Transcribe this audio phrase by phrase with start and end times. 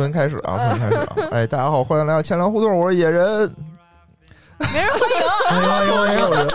[0.00, 1.16] 重新开始啊，从新开始啊！
[1.30, 3.54] 哎，大家好，欢迎来到千粮胡同，我是野人。
[4.72, 6.48] 没人欢迎，欢迎欢迎欢迎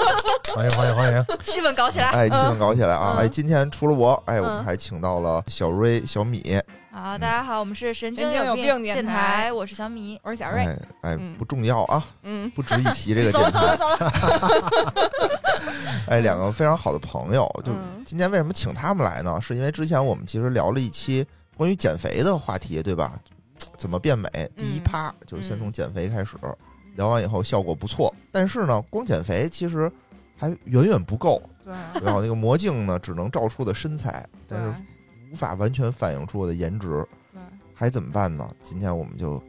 [0.55, 1.25] 欢迎欢迎欢迎！
[1.43, 2.07] 气氛搞起来。
[2.09, 3.13] 哎，气氛搞起来啊！
[3.15, 6.59] 嗯哎，今天除了我，哎，嗯我们还请到了小瑞、小米。
[6.91, 10.19] 好，大家好，我们是神经有病病电电台我是小米。
[10.23, 10.65] 我是小瑞，
[11.01, 14.07] 哎不重要啊，嗯，不值一提这个 走了电走了台。
[14.09, 14.39] 走
[14.89, 15.03] 了，
[16.09, 19.39] 哎，两个非常好的朋友，就嗯今天为什么请他们来呢？
[19.39, 21.25] 是因为之前我们其实聊了一期
[21.57, 23.13] 关于减肥的话题，对吧？
[23.77, 24.29] 怎么变美？
[24.55, 26.37] 第一嗯趴就是先从减肥开始，
[26.95, 29.91] 聊完以后效果不错，但是呢，光减肥其实
[30.35, 31.41] 还远远不够。
[31.63, 34.83] 对然后那个魔镜呢，只能照出我的身材，但是
[35.31, 37.41] 无法完全反映出我的颜值，对，
[37.73, 38.47] 还怎么办呢？
[38.63, 39.41] 今天我们就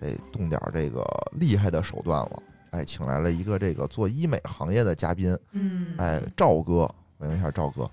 [0.00, 2.42] 得动点这个厉害的手段了。
[2.70, 7.88] 哎，请来了一个这个做医美行业的嘉宾，嗯哎，赵哥，欢迎一下赵哥。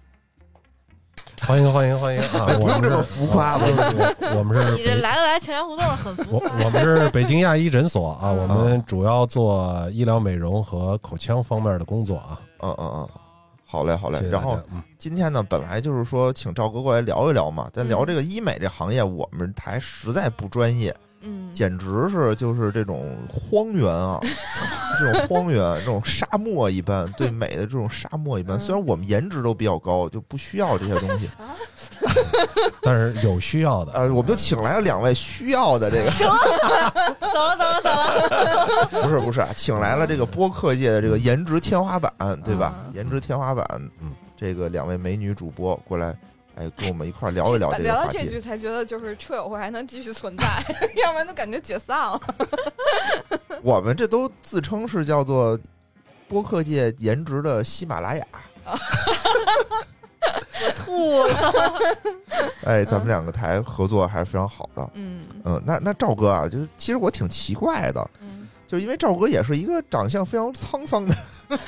[1.45, 2.45] 欢迎欢迎欢迎啊！
[2.49, 3.66] 哎， 不我们是用这么浮夸吧？
[3.67, 6.52] 我我们是你这北来了来钱粮胡同很浮夸。
[6.66, 12.39] 我们是北京亚医诊所啊，嗯我们主要做医疗美容和口腔方面的工作啊。
[12.59, 13.09] 嗯嗯嗯，
[13.65, 21.06] 好嘞好嘞然后嗯今天呢，本来就是说请赵哥过来聊一聊嘛，但聊这个医美这行业，我们台实在不专业，嗯，
[21.52, 24.20] 简直是就是这种荒原啊，
[25.00, 28.58] 这种荒原，这种沙漠一般，对美的这种沙漠一般。
[28.58, 31.30] 嗯虽然我们颜值都比较高，就不需要这些东西。
[32.82, 42.12] 但是有需要的，呃，我们就请来了两位需要的这个，走了走了走了，不是不是啊，请来了这个播客界的这个颜值天花板，
[42.44, 42.76] 对吧？
[42.86, 43.66] 嗯颜值天花板，
[44.00, 46.16] 嗯，这个两位美女主播过来，
[46.58, 48.41] 哎，跟我们一块儿聊一聊这个话题聊到这句。
[48.41, 50.45] 才觉得就是车友会还能继续存在，
[51.03, 52.19] 要不然都感觉解散了。
[53.61, 55.58] 我们这都自称是叫做
[56.27, 58.26] 播客界颜值的喜马拉雅。
[60.59, 61.80] 我吐了。
[62.65, 64.89] 哎，咱们两个台合作还是非常好的。
[64.95, 71.15] 嗯嗯，那那赵哥啊，就是其实我挺奇怪的，嗯，就是因为赵哥也是一个长相非常沧桑的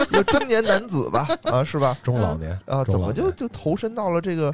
[0.10, 1.96] 一个中年男子吧，啊，是吧？
[2.02, 4.54] 中老年啊，怎么就就投身到了这个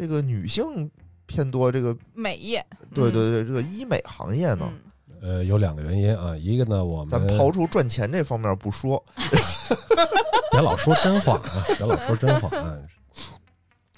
[0.00, 0.90] 这个女性
[1.26, 4.60] 偏多这个美业，对对对这个医美行业呢？
[4.72, 4.80] 嗯
[5.22, 9.04] 呃有两个原因啊，一个呢我们咱刨除赚钱这方面不说，
[10.50, 12.78] 别老说真话啊，别老说真话啊。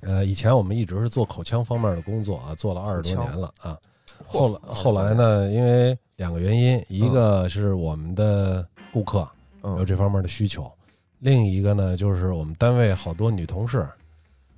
[0.00, 3.78] 呃，以前我们一直是做口腔方面的工作啊，做了二十多年了啊。
[4.26, 9.18] 后来后来呢，因为两个原因，一个是我们的顾客
[9.62, 10.68] 有嗯这方面的需求，
[11.20, 13.88] 另一个呢就是我们单位好多女同事、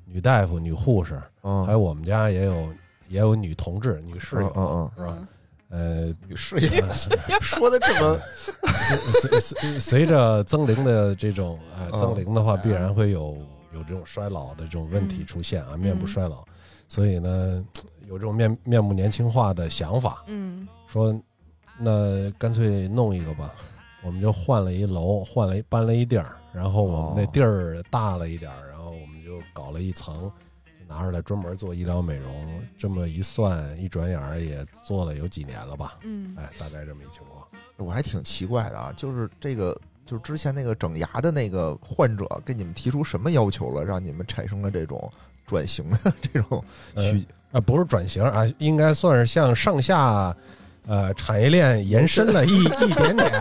[0.05, 2.75] 女大夫、女护士，嗯，还有我们家也有
[3.09, 4.91] 也有女同志、女室友，嗯嗯。
[4.97, 5.17] 是吧？
[5.19, 5.27] 嗯。
[5.71, 6.85] 呃，女，事业
[7.41, 8.17] 说的这么
[9.21, 11.99] 随随随着增龄的这种呃嗯。
[11.99, 13.37] 增龄的话，必然会有
[13.73, 16.45] 有这种衰老的这种问题出现啊，面部衰老，
[16.87, 17.65] 所以呢，
[18.07, 20.69] 有这种面面部年轻化的想法，嗯。
[20.87, 21.13] 说
[21.77, 23.53] 那干脆弄一个吧，
[24.05, 27.31] 我们就换了一楼，换了一搬了一地儿，然后我们那哦。
[27.33, 28.74] 地儿大了一点儿，
[29.39, 30.31] 就搞了一层。
[30.79, 35.99] 就拿出来专门做医疗美容，这么一算，一转眼儿也做了有几年了吧？
[36.03, 37.47] 嗯哎，大概这么一情况。
[37.77, 45.11] 我还挺奇怪的啊，就是这个，就是之前那个整牙的那个患者给你们提出什么要求了，让你们产生了这种
[45.47, 45.99] 转型的
[46.33, 46.63] 这种
[46.97, 47.27] 需？
[47.51, 50.37] 啊，不是转型啊，应该算是向上下，
[50.87, 53.33] 呃，产业链延伸了一 一点点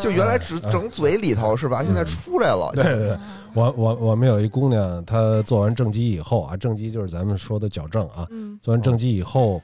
[0.00, 1.82] 就原来只整嘴里头是吧？
[1.82, 3.18] 现在出来了，对对对，
[3.54, 8.58] 我我我们有一姑娘，她做完正畸以后啊，正畸就是咱们说的矫正啊，嗯。
[8.62, 9.60] 做完正畸以后，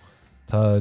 [0.47, 0.81] 她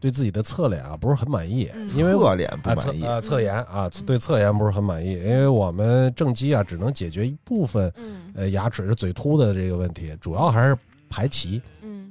[0.00, 1.88] 对自己的侧脸啊不是很满意，嗯。
[1.96, 3.00] 因为侧脸不啊满意。
[3.00, 8.32] 侧，啊侧颜啊对侧颜不是很满意，因为我们正畸啊只能解决一部分嗯。
[8.34, 10.76] 呃牙齿嘴凸的这个问题，主要还是
[11.08, 11.60] 排齐。
[11.82, 12.09] 嗯，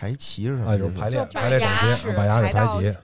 [0.00, 0.84] 排齐是什么啊，意思？
[0.84, 2.96] 就是排列排列整齐，啊把牙齿排齐。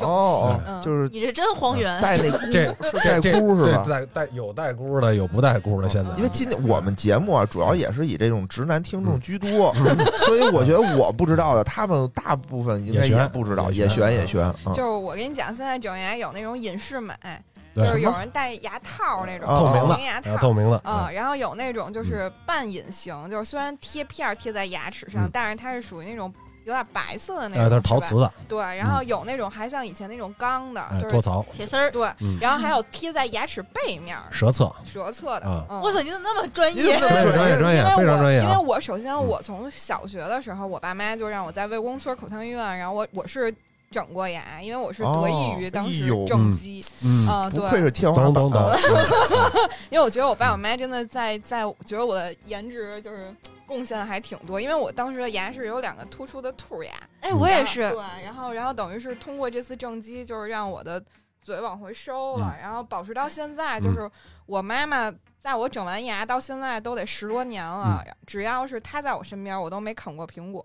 [0.00, 2.02] 哦就是你这真荒原。
[2.02, 3.86] 带那 箍这是带这箍是吧？
[3.88, 5.88] 带带有带箍的，有不带箍的。
[5.88, 9.96] 现在因为今天我们节目啊，主要也是以这种直男听众居多，嗯
[10.26, 17.14] 所以我觉得我不知道的，他们大部分应该也不知道，也悬也悬也悬啊就是我跟你讲，现在整牙有那种隐适美，
[17.53, 20.52] 对就是有人戴牙套那种啊透明的牙啊，套透。
[20.52, 26.32] 明的啊、然后有那种就是半隐形，就是虽然贴片儿贴在牙齿上，嗯但是它是属于那种
[26.64, 28.20] 有点白色的那哎，种，它是陶瓷。
[28.20, 35.66] 的，对，然后有那种还像以前那种钢的，哎，就是托槽，铁丝儿，对，嗯，然后还有贴在牙齿背面儿舌侧，舌侧的。
[35.82, 36.98] 我操，你怎么那么专你怎么业？
[37.00, 38.64] 专业专业专业因为，我非常专业啊因为！
[38.64, 43.52] 我首先嗯我从小学的时候，我爸妈就让我在魏公村口腔医院，然后我我是
[43.94, 48.76] 整过牙，因为我是得益于哦当时正畸，嗯，嗯，不对，愧是天花等板
[49.88, 53.32] 因为我觉得我爸我妈真的在在，觉得我的颜值就是
[53.66, 61.00] 贡献还挺多，因为我当时的牙是有两个突出的兔牙，哎，我也是，对，然后然后等于是通过这次正畸，就是让我的
[61.40, 64.10] 嘴往回收了，然后保持到现在，就是
[64.46, 70.64] 我妈妈在我整完牙到现在都得十多年了，只要是她在我身边，我都没啃过苹果，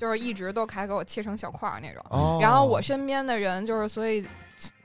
[0.00, 2.02] 就是一直都还给我切成小块儿那种。
[2.08, 4.22] 哦，然后我身边的人就是，所以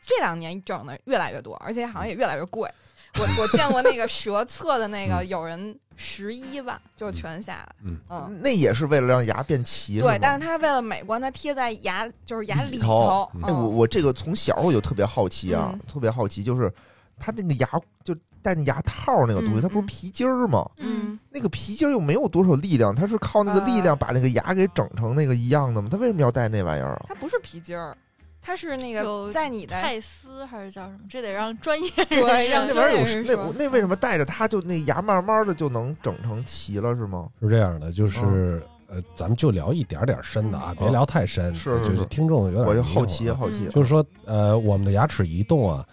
[0.01, 2.69] 这两年整的越来越多，而且好像也越来越贵。
[3.17, 13.73] 我我见过那个舌侧的那个，有人十一万就全下来，嗯嗯，那也是为了让牙变齐，对，但是他为了美观，他贴在牙就是牙里里头我嗯。
[13.73, 15.79] 我这个从小我就特别好奇啊，嗯。
[15.87, 16.69] 特别好奇，就是
[17.17, 17.69] 他那个牙
[18.03, 18.13] 就
[18.45, 20.69] 戴那牙套那个东西，嗯它不是嗯皮筋儿吗？
[20.77, 25.89] 嗯，那个皮筋儿又没有多少力量，它是靠那个力量呃把那个牙给整成那个一样的吗？
[25.91, 27.05] 它为什么要戴那玩意儿啊？
[27.07, 27.97] 它不是皮筋儿，
[28.41, 30.99] 它是那个在你的泰斯还是叫什么？
[31.09, 37.27] 这得让专业对人士让那玩意儿有那那为什么戴着它就那牙慢慢的就能整成齐了是吗？
[37.41, 45.83] 是这样的，就是呃，咱们就聊一点点深的啊，嗯别聊太深，是是就是听众有点我就好奇啊好奇嗯，就是说，呃，我们的牙齿移动啊，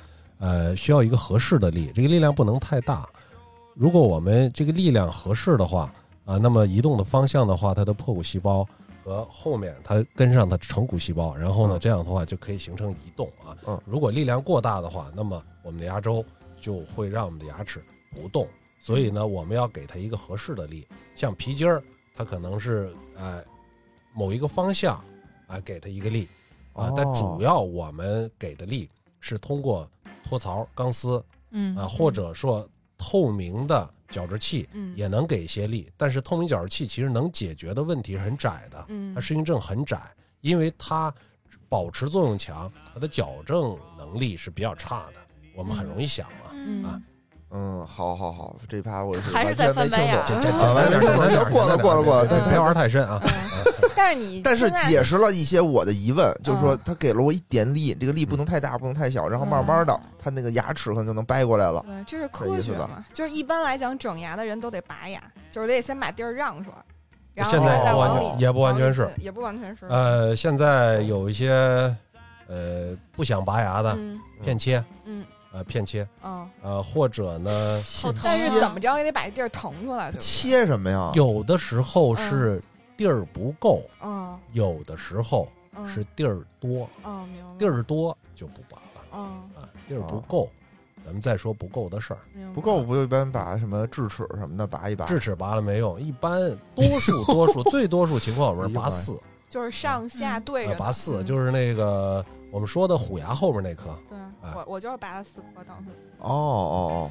[0.42, 3.08] 呃，需要一个合适的力，这个力量不能太大。
[3.74, 5.92] 如果我们这个力量合适的话，
[6.24, 8.66] 啊、那么移动的方向的话，它的破骨细胞
[9.04, 13.56] 和后面它跟上它成骨细胞，然后呢嗯，这样的话就可以形成移动啊。
[13.68, 16.24] 嗯如果力量过大的话，那么我们的牙周
[16.60, 17.80] 就会让我们的牙齿
[18.10, 18.48] 不动。
[18.80, 20.84] 所以呢，我们要给它一个合适的力，
[21.14, 21.80] 像皮筋儿，
[22.16, 23.40] 它可能是呃
[24.12, 24.96] 某一个方向
[25.46, 26.28] 啊、给它一个力
[26.72, 28.88] 啊，但哦主要我们给的力
[29.20, 29.88] 是通过
[30.32, 40.00] 托槽、钢丝嗯啊，或者说透明的矫治器嗯也能给一些力，但是透明矫治器其实能解决的问题是很窄的，嗯它适应症很窄，
[40.40, 41.12] 因为它
[41.68, 45.20] 保持作用强，它的矫正能力是比较差的，
[45.54, 46.48] 我们很容易想啊。
[46.54, 46.98] 嗯啊
[47.54, 53.20] 嗯，好好好，这趴我是还是在完全没听翻白眼儿懂，这这啊完全没听懂，这就过了过了过了，但别玩太深啊。
[53.94, 61.84] 但是你但是解释了一些我的疑问，就是说嗯他给了我一点力，这个力不能太大，不能太小，然后慢慢的嗯，他那个牙齿可能就能掰过来了。
[61.86, 63.04] 对，这是这科学意思吧嘛？
[63.12, 66.76] 就是一般来讲，整牙的人都得拔牙，就是得先把地儿让出来，
[67.34, 69.84] 然后现在不完全也不完全是也不完全是。
[69.88, 71.52] 呃，现在有一些
[72.48, 77.50] 呃不想拔牙的嗯片切，嗯呃片切，嗯，呃或者呢，
[78.00, 80.20] 好疼但是啊怎么着也得把这地儿腾出来，对不对？
[80.22, 81.10] 切什么呀？
[81.14, 82.60] 有的时候是
[82.96, 87.58] 地儿不够，嗯有的时候嗯是地儿多，嗯，明白。
[87.58, 89.22] 地儿多就不拔了嗯，
[89.56, 90.48] 啊，地儿不够，
[91.04, 92.18] 咱们再说不够的事儿。
[92.34, 95.04] 明白不够，不就一般把什么智齿什么的拔一拔？
[95.06, 96.40] 智齿拔了没用，一般
[96.74, 99.18] 多数多数 最多数情况我们是拔四，
[99.50, 105.88] 就是上下对着拔四嗯就是那个我们说的虎牙后面那颗，对哎我我就是拔了四颗当时。
[106.18, 107.10] 哦哦哦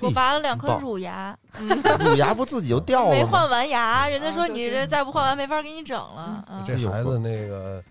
[0.00, 1.36] 我拔了两颗乳牙，
[1.98, 3.10] 乳牙不自己就掉了？
[3.10, 6.44] 没换完牙，人家说你这再不换完没法给你整了。
[6.48, 7.82] 嗯这孩子那个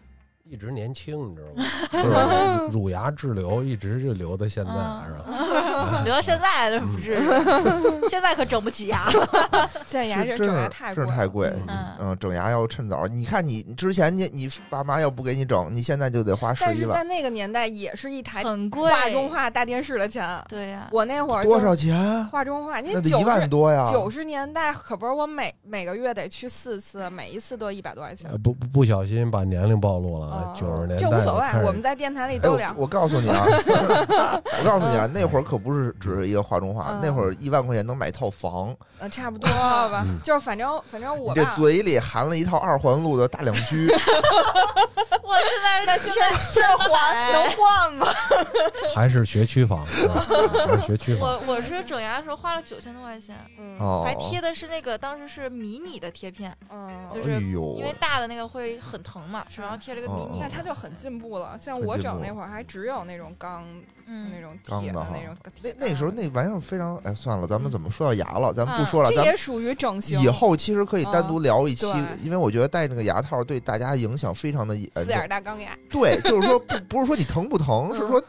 [0.50, 1.66] 一直年轻，你知道吗？
[1.92, 6.02] 是吧乳乳牙滞留一直就留到现在，嗯是吧？
[6.06, 7.20] 留到现在这不至于，
[8.10, 9.70] 现在可整不起牙了。
[9.86, 11.54] 现在牙这整牙太贵了，是太贵。
[11.68, 13.06] 嗯嗯，整牙要趁早。
[13.08, 20.26] 你看你之前你你爸妈要不给你整，你现在就得花十一万，但是在那个年代也是一台很贵，画中画大电视的钱。
[20.48, 22.26] 对呀，我那会儿多少钱？
[22.28, 23.90] 画中画，那得一万多呀！
[23.92, 32.70] 九十年代可不是我每每个月得去四次，每一次都一百多块钱不不小心把年龄暴露了九十年代这无所谓，我们在电台里哎，都聊。
[32.76, 33.44] 我我告诉你啊，
[34.60, 38.76] 我告诉你啊，那会儿可不是只是一个画中画，嗯那会儿一万块钱能买套房。
[39.00, 43.88] 呃，差不 多吧嗯，就是反正反正我这，嘴里含了一套二环路的大两居，
[45.22, 48.08] 我现在那现在这还能换吗？
[48.96, 50.26] 还是学区房，是吧
[50.66, 51.30] 还是学区房。
[51.30, 60.50] 我我是整牙的时候花了九千多块钱，嗯哦，还贴的是那个当时是迷你的贴片，嗯，就是因为大的那个会很疼嘛，然后贴了个迷那。
[60.50, 61.58] 他就很进步了。
[61.60, 68.54] 像我整那会儿还只有那种钢，就那嗯，种铁钢的那种那那时候那玩意儿非常哎，算了，咱们怎么说到牙了？
[68.54, 70.20] 咱们不啊说了，这咱们也属于整形。
[70.22, 75.30] 以后其实可以单独聊一期嗯，因为我觉得戴那个牙套对大家影响非常的严重四眼。
[75.30, 78.22] 大钢牙，对，就是说不不是说你疼不疼， 嗯是说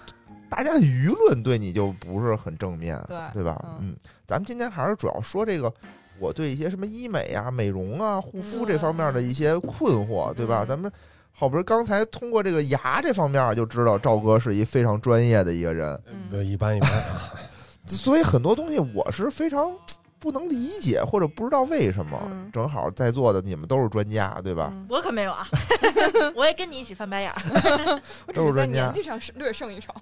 [0.51, 3.59] 大家的舆论对你就不是很正面，对对吧？
[3.81, 5.73] 嗯嗯，咱们今天还是主要说这个。
[6.21, 10.65] 我对一些什么医美啊、美容啊、护肤嗯这方面的一些困惑，对吧？
[10.65, 10.91] 嗯咱们
[11.39, 17.33] 好不容易刚才通过这个牙这方面就知道赵哥是一非常专业的一个人，嗯呃一般一般啊，
[17.87, 19.71] 所以很多东西我是非常
[20.19, 22.19] 不能理解或者不知道为什么。
[22.31, 24.71] 嗯正好在座的你们都是专家，对吧？
[24.75, 25.47] 嗯我可没有啊，
[26.35, 27.41] 我也跟你一起翻白眼儿。
[28.27, 29.93] 我只是在都是专家年纪上略胜一筹。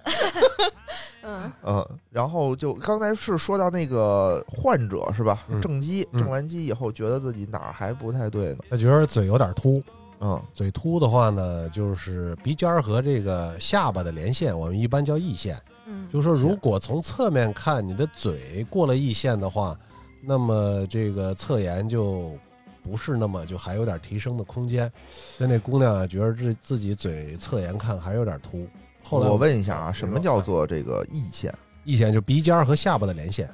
[1.23, 5.45] 嗯嗯，然后就刚才是说到那个患者是吧？
[5.51, 8.65] 嗯正畸，嗯正完畸以后觉得自己哪儿还不太对呢？
[8.71, 9.83] 他觉得嘴有点凸，
[10.21, 15.61] 嗯嘴凸的话呢，就是鼻尖儿和这个下巴的连线，我们一般叫翼线。
[15.89, 19.79] 嗯就是说，如果从侧面看你的嘴过了翼线的话，
[20.23, 22.37] 那么这个侧颜就
[22.83, 24.91] 不是那么就还有点提升的空间。
[25.37, 28.67] 所以那姑娘啊，觉得自自己嘴侧颜看还有点凸。
[29.03, 31.55] 后来我问一下啊，嗯什么叫做这个翼线？
[31.85, 33.49] 翼线就鼻尖儿和下巴的连线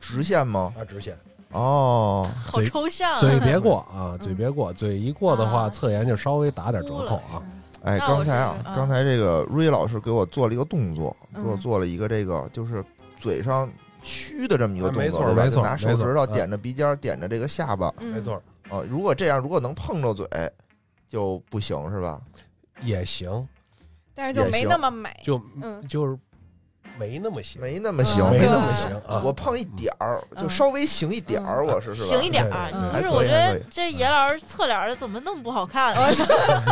[0.00, 0.74] 直线吗？
[0.76, 1.16] 啊，直线。
[1.52, 7.42] 哦，好抽象啊，嘴别过啊，嘴别过，嘴一过的话，啊侧颜就稍微打点折扣啊。
[7.82, 12.84] 哎，刚才啊刚才这个瑞老师给我做了一个动作，给我嗯做了一个这个就是
[13.20, 13.70] 嘴上
[14.02, 15.34] 虚的这么一个动作，对吧？
[15.34, 18.84] 错没错就拿手指头点着鼻尖儿，点着这个下巴嗯没错，哦。
[18.90, 20.26] 如果这样，如果能碰着嘴
[21.08, 22.20] 就不行是吧？
[22.82, 23.48] 也行，
[24.14, 25.08] 但是就没那么美。
[25.22, 26.18] 就嗯就是
[26.98, 29.22] 没那么行，没那么行，嗯没那么行啊。
[29.24, 32.08] 我胖一点儿，就嗯稍微行一点儿，我是是吧？
[32.08, 33.08] 行一点儿对对对，不是？
[33.10, 35.94] 我觉得这严老师侧脸儿怎么那么不好看？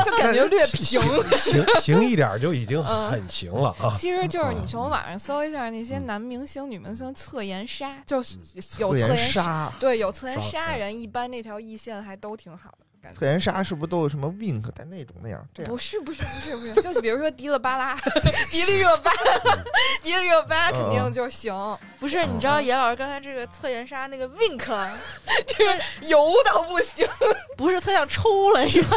[0.05, 1.01] 就感觉略平。
[1.39, 3.95] 行行一点就已经嗯很行了啊。
[3.97, 8.39] 其实就是你从网上搜一下那些男明星、女明星侧颜杀，就是
[8.79, 12.84] 有侧颜杀，对，有侧颜杀人，一般那条翳线还都挺好的。
[13.05, 13.19] 感觉。
[13.21, 15.47] 侧颜杀是不是都有什么 wink 的那种那样？
[15.55, 15.71] 这样。
[15.71, 17.95] 不是不是不是不是， 就是比如说迪丽巴拉、
[18.51, 19.13] 迪丽热巴、
[20.03, 21.53] 迪丽热巴肯定就行，
[22.01, 24.59] 不是，你知道严老师刚才这个侧颜杀那个 wink，
[25.47, 27.07] 这个油到不行，
[27.57, 28.97] 不是他想抽了是吧？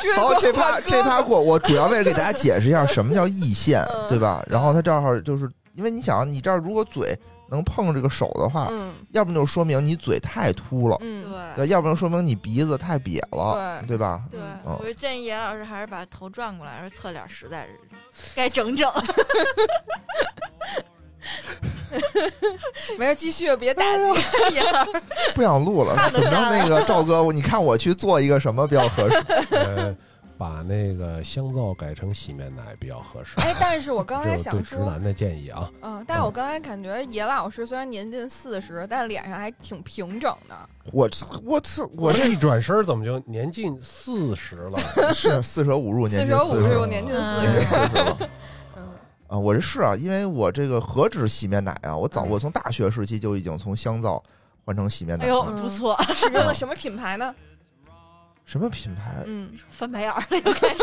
[0.00, 4.08] 追 好，过这趴这趴过，我主要为了给大家解释一下什么叫溢线，嗯。
[4.08, 4.44] 对吧？
[4.48, 11.24] 然后他正好就是因为你想，你这儿如果嘴能碰这个手的话，嗯要不就说明你嘴太秃了，嗯，
[11.54, 14.22] 对对，要不然说明你鼻子太瘪了，对对吧？
[14.30, 17.78] 对，嗯我就建议严老师还是把头转过来，说侧脸实在是
[18.36, 18.90] 该整整。
[22.98, 24.02] 没事，继续别打击。
[24.54, 24.92] 野老师
[25.34, 26.36] 不想录了，怎么着？
[26.50, 29.16] 那个赵哥，你看我去做一个什么比较合适？
[29.50, 29.94] 呃，
[30.38, 33.34] 把那个香皂改成洗面奶比较合适。
[33.40, 35.68] 哎，但是我刚才想说，直男的建议啊。
[35.82, 40.56] 嗯，但是我刚才感觉野老师虽然年近四十，但脸上还挺平整的。
[40.92, 41.60] 我我操，我
[41.96, 44.78] 我这这一转身，怎么就年近四十了？
[45.12, 47.96] 是四舍五入，年近四舍五四十了，入年近嗯年近四十。
[47.96, 48.18] 了。
[48.78, 48.88] 嗯
[49.26, 54.22] 啊，我这是啊，因为我这个何止洗面奶啊，我早嗯我从大学时期就已经从香皂
[54.64, 55.42] 换成洗面奶哎呦。
[55.42, 57.34] 不错，使用的什么品牌呢？
[58.48, 59.22] 什么品牌？
[59.26, 60.78] 嗯，翻白眼儿了又开始。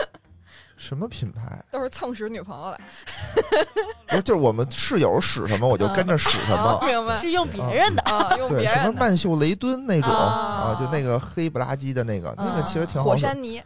[0.78, 1.62] 什么品牌？
[1.70, 2.80] 都是蹭使女朋友的。
[4.06, 6.78] 不是就是我们室友使什么，我就跟着使什么。
[6.80, 7.18] 啊明白。
[7.20, 13.26] 是用别人的，啊，用对，什么别人的曼秀雷敦那种啊啊，就那个黑不拉几的那个，那个其实挺好使。
[13.26, 13.62] 火山泥。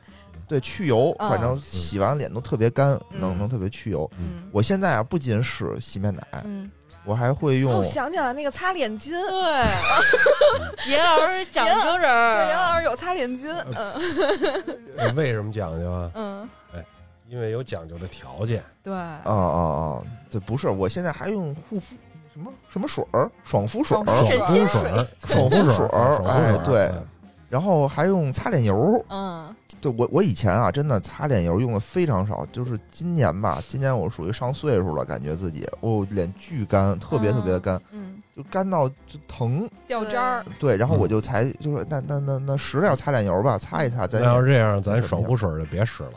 [0.49, 4.11] 对，去油，啊反正洗完脸都特别干，能嗯能特别去油。
[4.19, 6.69] 嗯我现在啊，不仅使洗面奶，嗯，
[7.05, 14.79] 我还会哦，用我想起来那个擦脸巾，对，严老师讲究着 对，儿，杨老师有擦脸巾，嗯。
[14.97, 16.11] 呃为什么讲究啊？
[16.15, 16.85] 嗯，哎
[17.29, 18.63] 因为有讲究的条件。
[18.83, 20.07] 对，哦哦哦！
[20.31, 21.97] 对，不是，我现在还用护肤
[22.33, 27.07] 什么什么水儿，爽肤水爽肤儿，爽肤水儿，爽肤水儿，哎对，嗯
[27.49, 29.05] 然后还用擦脸油。
[29.09, 39.69] 嗯对我，我以前啊，真的擦脸油用的非常少，就是今年吧，今年我属于上岁数了，感觉自己哦脸巨干，特别特别的干，嗯，就干到就疼。
[39.87, 46.13] 掉渣儿，对，然后嗯我就才就是那那那那使点擦脸油吧，擦一擦，咱那要是这样，咱爽肤水就别使了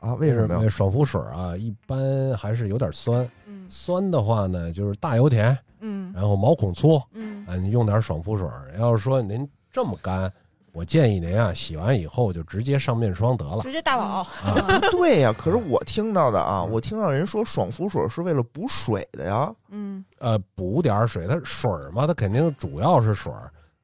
[0.00, 0.08] 啊。
[0.12, 0.60] 啊，为什么呀？
[0.62, 3.28] 那爽肤水啊，一般还是有点酸。
[3.46, 8.48] 嗯酸的话呢，就是大油田，嗯然后毛孔粗，嗯啊，你用点爽肤水。
[8.78, 10.32] 要是说您这么干，
[10.72, 14.04] 我建议您啊，洗完以后就直接上面霜得了直接大宝，
[14.44, 14.54] 啊。
[14.54, 19.52] 不对呀，可是我听到的啊，我听到人说爽肤水是为了补水的呀。
[19.70, 23.32] 嗯呃，补点水，它水嘛，它肯定主要是水，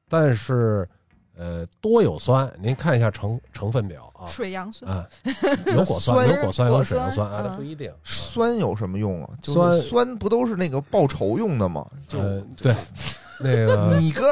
[0.09, 0.87] 但是
[1.35, 5.05] 呃多有酸，您看一下成成分表啊水杨酸，啊，
[5.67, 7.91] 有果酸，酸有果酸，有果水杨酸啊，酸嗯它不一定。
[8.03, 9.29] 酸有什么用啊？
[9.41, 11.85] 就酸是酸不都是那个报仇用的吗？
[12.07, 12.75] 就呃，对，
[13.39, 14.23] 那个你个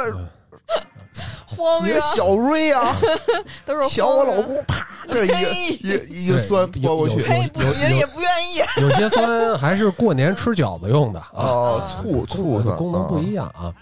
[0.68, 0.82] 呃
[1.46, 2.96] 荒原你个小瑞啊，
[3.66, 7.16] 都是抢我老公，啪，这一个一个一个酸泼过去。
[7.16, 7.48] 有也
[8.08, 13.74] 不愿意， 有些酸还是过年吃饺子用的啊，醋醋酸功能不啊一样啊。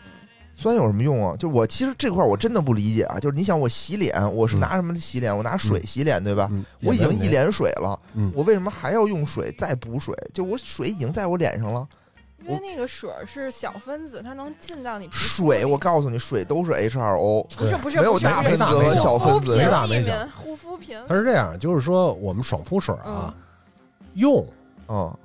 [0.55, 1.35] 酸有什么用啊？
[1.35, 5.35] 就我其实这块我真的不理解啊，就是你想我洗脸，我是嗯拿什么洗脸？
[5.35, 6.47] 我拿水洗脸对吧？
[6.51, 8.31] 嗯，我已经一脸水了，嗯。
[8.35, 10.15] 我为什么还要用水再补水？
[10.31, 11.87] 就我水已经在我脸上了，
[12.43, 23.33] 因为那个水是小分子，它能进到你皮肤水，我告诉你，水都是 H2O，不是不是没有大分子没小小分子没大没小护肤品，它是这样，就是说我们爽肤水啊，
[24.15, 24.45] 用
[24.87, 25.15] 嗯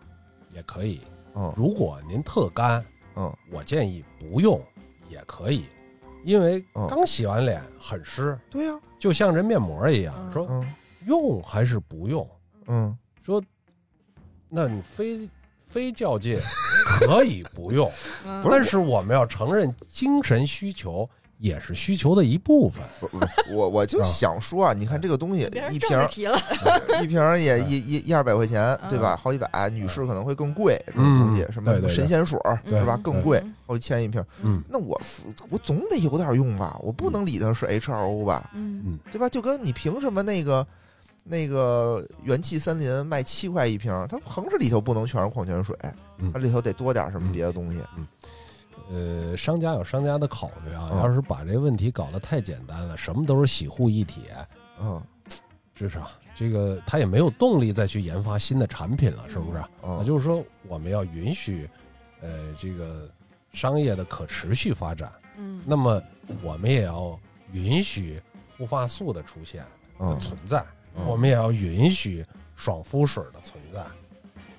[0.55, 1.01] 也可以，
[1.35, 1.53] 嗯。
[1.57, 2.85] 如果您特干，
[3.17, 3.33] 嗯。
[3.51, 4.63] 我建议不用
[5.09, 5.67] 也可以，
[6.25, 10.75] 因为嗯刚洗完脸很湿，对呀，就像这面膜一样，嗯说嗯。
[11.07, 12.29] 用还是不用？
[12.67, 12.97] 嗯。
[13.23, 13.43] 说，
[14.49, 15.29] 那你非
[15.69, 16.39] 非较劲
[16.87, 17.91] 可以不用，
[18.45, 21.09] 但是我们要承认精神需求
[21.39, 22.83] 也是需求的一部分。
[22.99, 23.19] 不不，
[23.55, 25.99] 我我就啊想说啊，你看这个东西一瓶。
[27.03, 29.17] 一瓶儿也一一一二百块钱，嗯对吧？
[29.17, 32.99] 好几百，女士可能会更贵，这种嗯东西什么神仙水对是吧？
[33.03, 34.25] 更贵嗯，好几千一瓶。
[34.43, 35.01] 嗯那我
[35.51, 39.29] 我总得有点用吧，我不能理它是 H R O 吧，嗯嗯对吧？
[39.29, 40.67] 就跟你凭什么那个
[41.25, 45.77] 那个元气森林卖七块一瓶，它横着里头不能全是矿泉水，
[46.19, 46.33] 嗯。
[46.33, 47.81] 它里头得多点什么别的东西。
[48.91, 50.99] 呃，商家有商家的考虑啊，嗯。
[50.99, 54.23] 要是把这个问题搞得太简单了，什么都是洗护一体，
[54.81, 55.03] 嗯。
[55.75, 59.63] 至少这个他也没有动力再去研发新的产品了，是不是？
[59.83, 59.99] 嗯。
[59.99, 61.69] 也就是说，我们要允许，
[62.21, 63.09] 呃，这个
[63.53, 65.13] 商业的可持续发展。
[65.37, 65.63] 嗯。
[65.67, 66.03] 那么，
[66.43, 67.19] 我们也要
[67.53, 68.21] 允许
[68.57, 69.65] 护发素的出现
[69.99, 70.19] 嗯。
[70.19, 70.65] 存在，
[70.97, 71.04] 嗯。
[71.07, 72.25] 我们也要允许
[72.57, 73.85] 爽肤水的存在，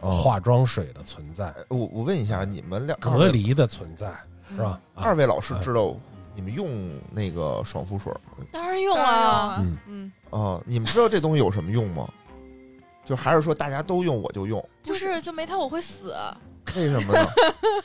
[0.01, 0.11] 哦。
[0.11, 4.13] 化妆水的存在，我我问一下，你们俩隔离的存在，
[4.49, 4.79] 是吧？
[4.95, 5.03] 啊。
[5.03, 5.95] 二位老师知道
[6.35, 6.69] 你们用
[7.11, 8.45] 那个爽肤水吗？
[8.51, 9.77] 当然用啊，嗯。
[9.87, 12.07] 嗯，啊，你们知道这东西有什么用吗？
[13.05, 16.15] 就还是说大家都用我就用，不是就没它我会死，
[16.75, 17.27] 为什么呢？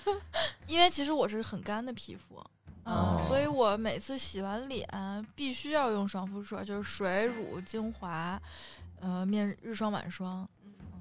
[0.67, 2.43] 因为其实我是很干的皮肤。
[2.85, 4.87] 哦嗯，所以我每次洗完脸
[5.35, 8.41] 必须要用爽肤水，就是水、乳、精华，
[9.01, 10.49] 呃，面日霜、晚霜，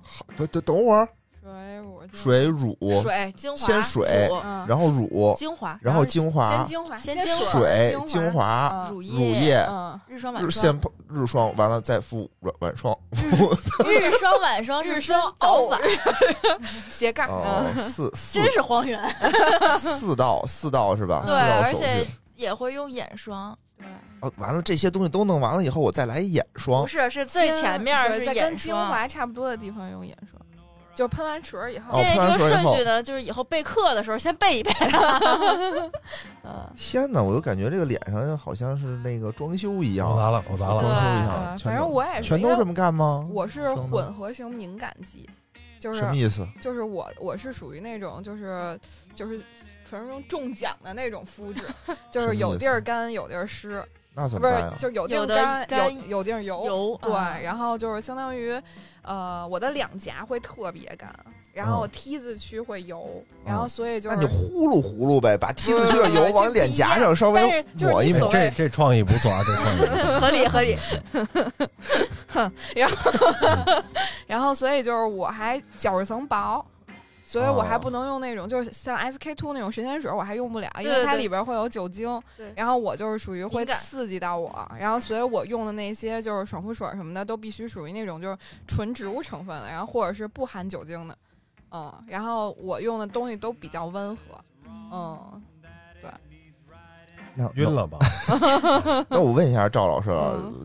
[0.01, 1.07] 好，等等会儿，
[1.43, 12.97] 水乳水乳，水、精华、先水嗯然后乳，精华，然后精华先、精华，先水水、精精华、乳乳液、嗯，日霜、晚日霜先、日霜，完了再敷晚晚霜。
[13.85, 15.79] 日霜、晚霜日霜早晚，
[16.89, 17.29] 斜杠，
[17.75, 18.99] 四 四真是荒原。
[19.77, 21.23] 四道四道是吧？
[21.25, 22.07] 对，四道手而且。
[22.35, 23.85] 也会用眼霜，对，
[24.21, 26.87] 哦，完了这些东西都弄完了以后，我再来一眼霜不。
[26.87, 28.89] 是，是最前面对是眼在跟精霜。
[28.89, 30.42] 华差不多的地方用眼霜，
[30.95, 34.71] 就喷完水儿以后建议这个顺序呢，就是以后备课的时候先备一备。
[36.43, 40.87] 嗯，天哪，我就感觉这个脸上好像是那个装修一样复，杂了，复杂装修。
[40.87, 43.27] 一对样，反正我也是，全都这么干吗？
[43.31, 45.29] 我是混合型敏感肌，
[45.79, 46.47] 就是什么意思？
[46.61, 48.79] 就是我我是属于那种就是
[49.15, 49.41] 就是
[49.87, 51.63] 传说中中奖的那种肤质，
[52.11, 54.73] 就是有地儿干有地儿湿，不是那怎么办呀？
[54.79, 56.65] 就是有地儿有干干有有地儿油。
[56.65, 58.61] 油对，啊然后就是相当于，
[59.01, 61.11] 呃，我的两颊会特别干，
[61.51, 70.77] 然后嗯 T 字区会油，然后嗯所以就那你呼噜呼噜呗，把剃子区的油往脸颊上稍微 抹一抹这这创意不错啊，这创意 合理。
[72.27, 73.11] 合理然后。
[74.25, 76.65] 然后所以就是我还角质层薄，
[77.23, 82.21] 所以我还哦不能用那种就是像 SK two 那种神仙水，我还用不了，因对对对为它里边会有酒精。
[82.37, 91.17] 对然后我就是属于会刺激到我，然后所以我用的那些就是爽肤水什么的都必须属于那种就是纯植物成分的，然后或者是不含酒精的，
[91.71, 94.21] 嗯，然后我用的东西都比较温和，
[94.91, 95.41] 嗯，
[96.01, 96.11] 对
[97.35, 97.97] 那晕了吧？
[99.09, 100.11] 那我问一下赵老师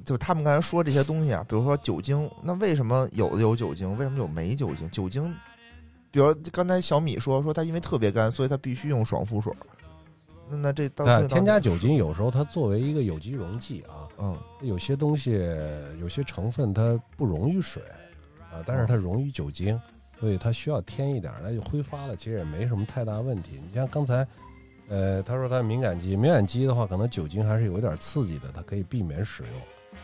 [0.05, 4.90] 就他们刚才说这些东西啊，比如说酒精，那为什么有的有酒精，为什么有没酒精？
[4.90, 5.35] 酒精，
[6.11, 9.53] 比如刚才小米说说他因为特别干，所以他必须用爽肤水。
[10.51, 15.33] 那那这到那添加酒精有时候它作为一个有机溶剂啊，嗯有些东西
[16.01, 17.83] 有些成分它不溶于水
[18.51, 19.79] 啊，但是它溶于酒精，
[20.18, 23.61] 所以它需要添一点儿，那就挥发了，其实也没什么太大问题。
[23.68, 24.27] 你像刚才，
[24.88, 29.53] 呃，他说他敏感肌，敏感肌的话，可能酒精还是有一点刺激的，它可以避免使用。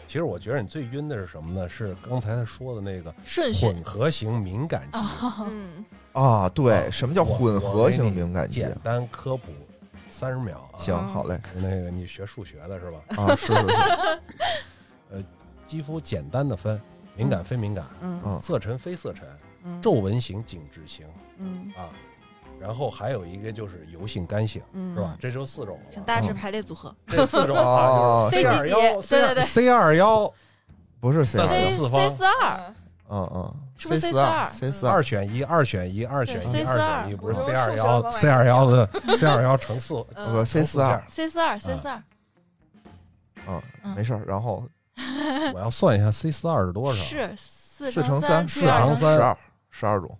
[0.06, 1.68] 其实我觉得你最晕的是什么呢？
[1.68, 4.98] 是刚才他说的那个顺序混合型敏感肌。
[4.98, 8.60] 啊，嗯，啊，对，啊什么叫混合型敏感肌？
[8.60, 9.52] 简单科普
[10.08, 10.78] 三十秒啊。
[10.78, 12.98] 行，嗯好嘞，那个你学数学的是吧？
[13.16, 14.20] 啊，是是是，
[15.10, 15.24] 呃
[15.66, 16.80] 肌肤简单的分
[17.16, 19.26] 敏感非敏感，嗯嗯色沉非色沉，
[19.64, 21.06] 嗯皱纹型、紧致型
[21.38, 21.88] 嗯啊。
[22.64, 24.94] 然后还有一个就是油性、干性，嗯。
[24.94, 25.14] 是吧？
[25.20, 25.90] 这就四种了。
[25.90, 26.94] 请大致排列组合。
[27.06, 29.44] 这四种哦啊，C 二幺、对对对。
[29.44, 30.32] C 二幺
[30.98, 31.38] 不是 C
[31.72, 32.00] 四方。
[32.00, 32.74] C 四二，
[33.10, 34.92] 嗯嗯嗯是不是，C 四 C42 二，C 四二。
[34.94, 38.86] 二，选一，二选一，二选一，二选一，不是 C 说二幺，C 二幺的
[39.18, 40.36] C 二幺乘四，嗯。
[40.36, 42.02] 呃，C 四二，C 四二 C 四二，
[43.46, 44.24] 嗯，嗯没事儿。
[44.26, 44.64] 然后
[45.52, 47.02] 我要算一下 C 四二是多少？
[47.02, 49.36] 是四四乘三四四乘三十二，
[49.70, 50.18] 十二种。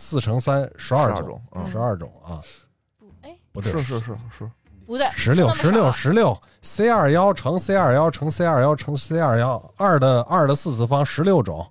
[0.00, 2.38] 四乘三十二种，十二种，嗯，十二种啊，
[3.00, 4.48] 不，哎，不对，是是是是，
[4.86, 11.68] 不对，十六十六十六，C 二幺乘 C 二幺乘 C 二幺乘 C 二幺，二的二的四次方十六种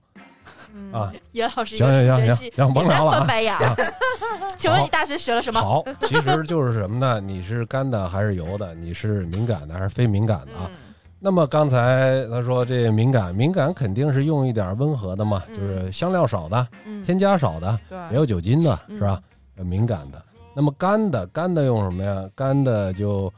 [0.73, 1.13] 嗯啊。
[1.31, 3.75] 严老师行行行行行甭聊了啊翻白眼儿。
[4.59, 5.61] 请问你大学学了什么？
[5.61, 7.21] 好，其实就是什么呢？
[7.21, 8.75] 你是干的还是油的？
[8.75, 10.67] 你是敏感的还是非敏感的啊？
[10.67, 10.75] 嗯
[11.19, 19.21] 那么刚才他说这敏感，敏感肯定是用一点温和的嘛，嗯就是香料少的、嗯，添加少的，没，有酒精的，嗯是吧？
[19.55, 20.23] 呃敏感的。
[20.55, 22.29] 那么干的，干的用什么呀？
[22.35, 23.31] 干的就，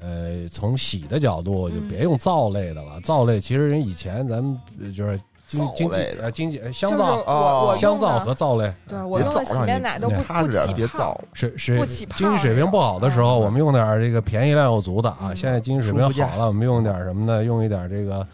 [0.00, 3.00] 呃，从洗的角度就嗯别用皂类的了。
[3.00, 11.20] 皂类其实人以前咱们呃就是经皂经济类呃经济呃香皂、我我香皂和皂类，对我别用的洗面奶都不踏实点，不起泡别造。
[11.32, 15.28] 水水不起泡经济水平不好的时候，嗯我们用点这个便宜量又足的啊。
[15.28, 17.44] 嗯现在经济水平好了，我们用点什么呢？
[17.44, 18.26] 用一点这个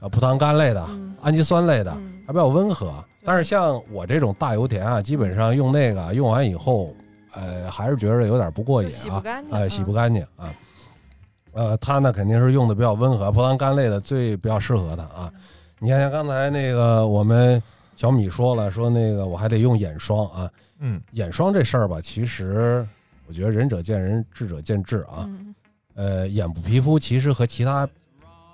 [0.00, 2.92] 呃葡萄糖苷类的、嗯氨基酸类的，嗯还比较温和。
[3.24, 6.94] 但是像我这种大油田啊，基本上用那个用完以后，
[7.34, 10.54] 呃，还是觉得有点不过瘾就洗不啊，干净，哎，洗不嗯干净啊。
[11.52, 15.30] 呃，它呢肯定是用的比较温和，葡萄糖苷类的最比较适合它啊。
[15.80, 17.62] 你看像刚才那个我们
[17.96, 20.50] 小米说了，说那个我还得用眼霜啊。
[20.80, 22.86] 嗯，眼霜这事儿吧，其实
[23.26, 25.24] 我觉得仁者见仁，智者见智啊。
[25.26, 25.54] 嗯
[25.94, 27.88] 呃，眼部皮肤其实和其他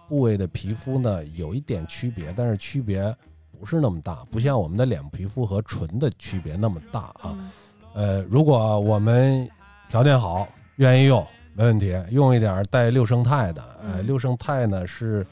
[0.08, 3.14] 部位的皮肤呢有一点区别，但是区别
[3.58, 7.36] 不是那么大，不像我们的脸部皮肤和唇的区别那么大啊。
[7.36, 7.50] 嗯
[7.92, 9.46] 呃，如果我们
[9.90, 13.62] 条件好，愿意用，没问题，用一点带六胜肽的。
[13.82, 15.26] 呃，嗯六胜肽呢是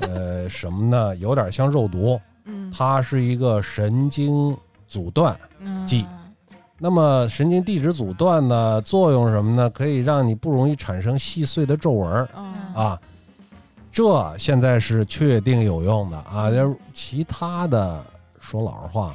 [0.00, 1.16] 呃什么呢？
[1.16, 5.38] 有点像肉毒，嗯它是一个神经阻断。
[5.86, 6.06] 剂
[6.78, 9.70] 那么神经递质阻断呢，作用是什么呢？
[9.70, 12.26] 可以让你不容易产生细碎的皱纹
[12.74, 12.98] 啊。
[13.92, 16.50] 这现在是确定有用的啊。
[16.50, 18.04] 要其他的，
[18.40, 19.14] 说老实话，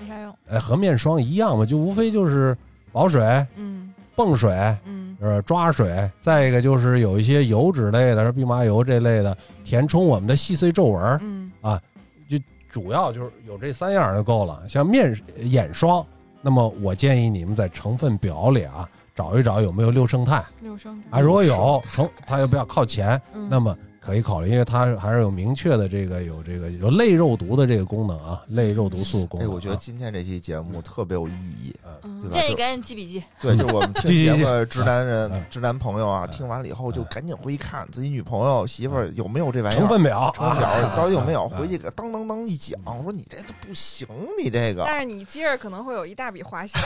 [0.00, 0.32] 没啥用。
[0.46, 2.56] 呃，和面霜一样嘛，就无非就是
[2.92, 3.22] 保水、
[3.56, 3.87] 嗯
[4.18, 4.52] 泵水、
[4.84, 4.96] 嗯。
[5.20, 11.80] 呃抓水，再一个就是有一些油脂类的，是蓖麻油这类的，填充我们的细碎皱纹啊
[12.28, 12.38] 就
[12.70, 14.62] 主要就是有这三样就够了。
[14.68, 16.06] 像面眼霜，
[16.40, 20.40] 那么我建议你们在成分表里啊找一找有没有六胜肽。
[20.60, 23.48] 六升啊，如果有成，它又比较靠前，嗯。
[23.50, 29.54] 那么可以考虑，因为它还是有明确的这个有这个有类肉毒的这个功能啊，类肉毒素功哎，能啊。
[29.54, 32.20] 我觉得今天这期节目特别有意义，嗯。
[32.20, 32.36] 对吧？
[32.36, 33.22] 建议赶紧记笔记。
[33.40, 44.06] 对，就是我们听节目的直男人嗯、直男朋友啊，嗯听完了以后就赶紧回去看自己女朋友、媳妇儿有没有这玩意儿，成分表成分表啊到底有没有，啊回去给当当当一讲，我说你这都不行，
[44.42, 44.84] 你这个。
[44.86, 46.78] 但是你接着可能会有一大笔花销，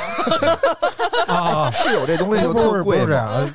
[1.33, 3.15] 啊，是有这东西就特贵不是这？
[3.15, 3.55] 样，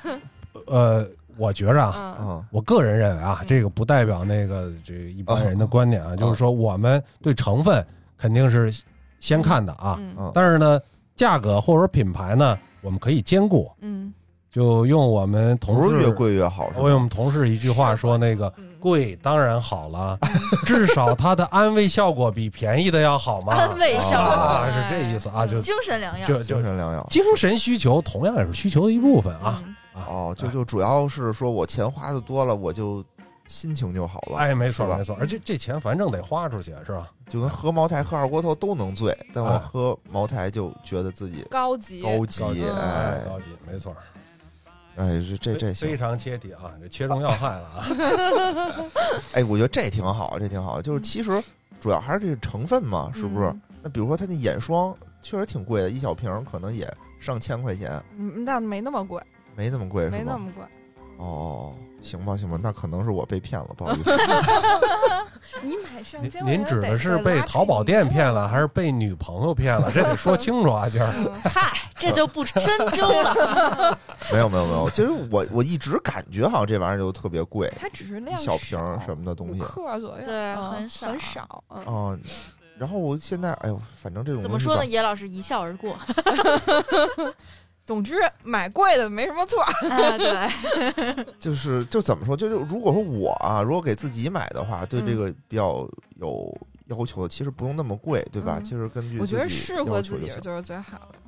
[0.66, 2.46] 呃，我觉着啊。
[2.52, 7.86] 我个人认为啊，这个不代表那个这个一般人的观点啊，就是说我们对成分
[8.18, 8.74] 肯定是
[9.20, 10.00] 先看的啊，
[10.34, 10.80] 但是呢，
[11.16, 13.72] 价格或者说品牌呢，我们可以兼顾。
[13.82, 14.14] 嗯
[14.50, 16.72] 就用我们同事越，贵越好？
[16.76, 20.18] 我用我们同事一句话说，那个嗯贵当然好了，
[20.66, 23.54] 至少它的安慰效果比便宜的要好嘛。
[23.54, 26.26] 安慰效果啊，是这意思啊，就精神良药。
[26.26, 27.06] 就就精神良药。
[27.12, 29.62] 精神需求同样也是需求的一部分啊。
[29.98, 33.04] 嗯哦，就就主要是说我钱花的多了，我就
[33.48, 34.38] 心情就好了。
[34.38, 37.10] 哎，没错吧没错，而且这钱反正得花出去，是吧？
[37.30, 43.96] 就跟喝茅台、喝二锅头都能醉，但我哎喝茅台就觉得自己高级高级哎高级，没错。
[44.96, 47.86] 哎，这这这，非常切题啊，这切中要害了啊。
[49.36, 50.82] 哎，我觉得这挺好，这挺好。
[50.82, 51.44] 就是嗯其实
[51.80, 53.48] 主要还是这个成分嘛，是不是？
[53.48, 59.22] 嗯那比如说它那眼霜确实挺贵的，一小瓶可能也上千块钱，嗯，那没那么贵，
[59.58, 60.32] 没那么贵，没是吗？
[60.34, 60.64] 那么贵。
[61.18, 64.12] 哦，行吧，行吧，那可能是我被骗了，不好意思。
[65.64, 69.92] 你买上您您指的是被淘宝店骗了，还是被女朋友骗了？
[69.92, 71.12] 这得说清楚啊，今儿。
[71.18, 73.98] 嗯嗨，这就不深究了。
[74.32, 79.60] 没有没有没有，就是我我一直感觉好像这玩意儿就特别贵，它只是一量小瓶儿什么的东西。
[79.60, 81.64] 克左右，对嗯很少很少。
[81.70, 82.20] 嗯，哦，
[82.78, 84.86] 然后我现在哎呦，反正这种怎么说呢？
[84.86, 85.98] 野老师一笑而过。
[87.88, 89.62] 总之买贵的没什么错。
[89.64, 96.54] 啊， 对， 就是就怎么说，就是如果说我啊，如果给自己买的话，对这嗯个比较有
[96.88, 98.58] 要求的，其实不用那么贵，对吧？
[98.60, 101.20] 嗯其实根据我觉得自己适合自己就是最好的。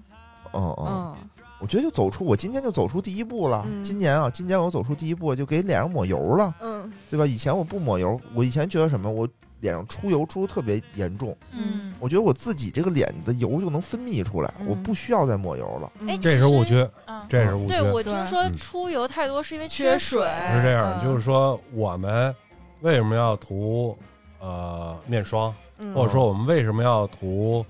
[0.54, 1.16] 嗯嗯，嗯
[1.62, 3.64] 我觉得就走出，我今天就走出第一步了。
[3.66, 7.26] 嗯今年啊，今年我走出第一步，就给脸上抹油了，嗯对吧？
[7.26, 9.26] 以前我不抹油，我以前觉得什么，我
[9.62, 15.92] 脸上出油出的特别严重，嗯，我觉得我自己这个脸的油就能分泌出来，嗯我不需要再抹油了。
[16.08, 17.68] 哎嗯这是误区，啊，这是误区。
[17.68, 20.20] 对我听说嗯出油太多是因为缺水。
[20.20, 22.34] 水是这样，嗯就是说我们
[22.82, 23.98] 为什么要涂
[24.40, 27.66] 呃面霜，嗯或者说我们为什么要涂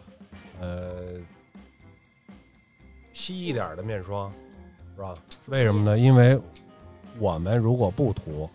[0.61, 0.93] 呃
[3.13, 4.31] 稀一点的面霜，
[4.95, 5.13] 是吧？
[5.47, 5.97] 为什么呢？
[5.97, 6.39] 因为
[7.17, 8.49] 我们如果不涂，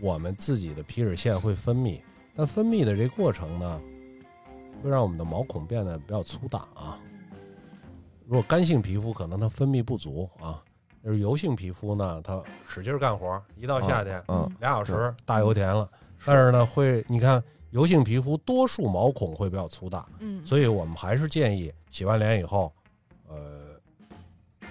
[0.00, 1.98] 我们自己的皮脂腺会分泌，
[2.36, 3.80] 但分泌的这过程呢，
[4.86, 6.96] 会让我们的毛孔变得比较粗大啊。
[8.24, 10.62] 如果干性皮肤可能它分泌不足啊，
[11.02, 15.90] 就是油性皮肤呢，它使劲干活，一到夏天嗯，俩小时大油田了，
[16.24, 22.72] 但是呢会你看油性皮肤多数毛孔会比较粗大，嗯，所以我们还是建议洗完脸以后，
[23.26, 23.36] 呃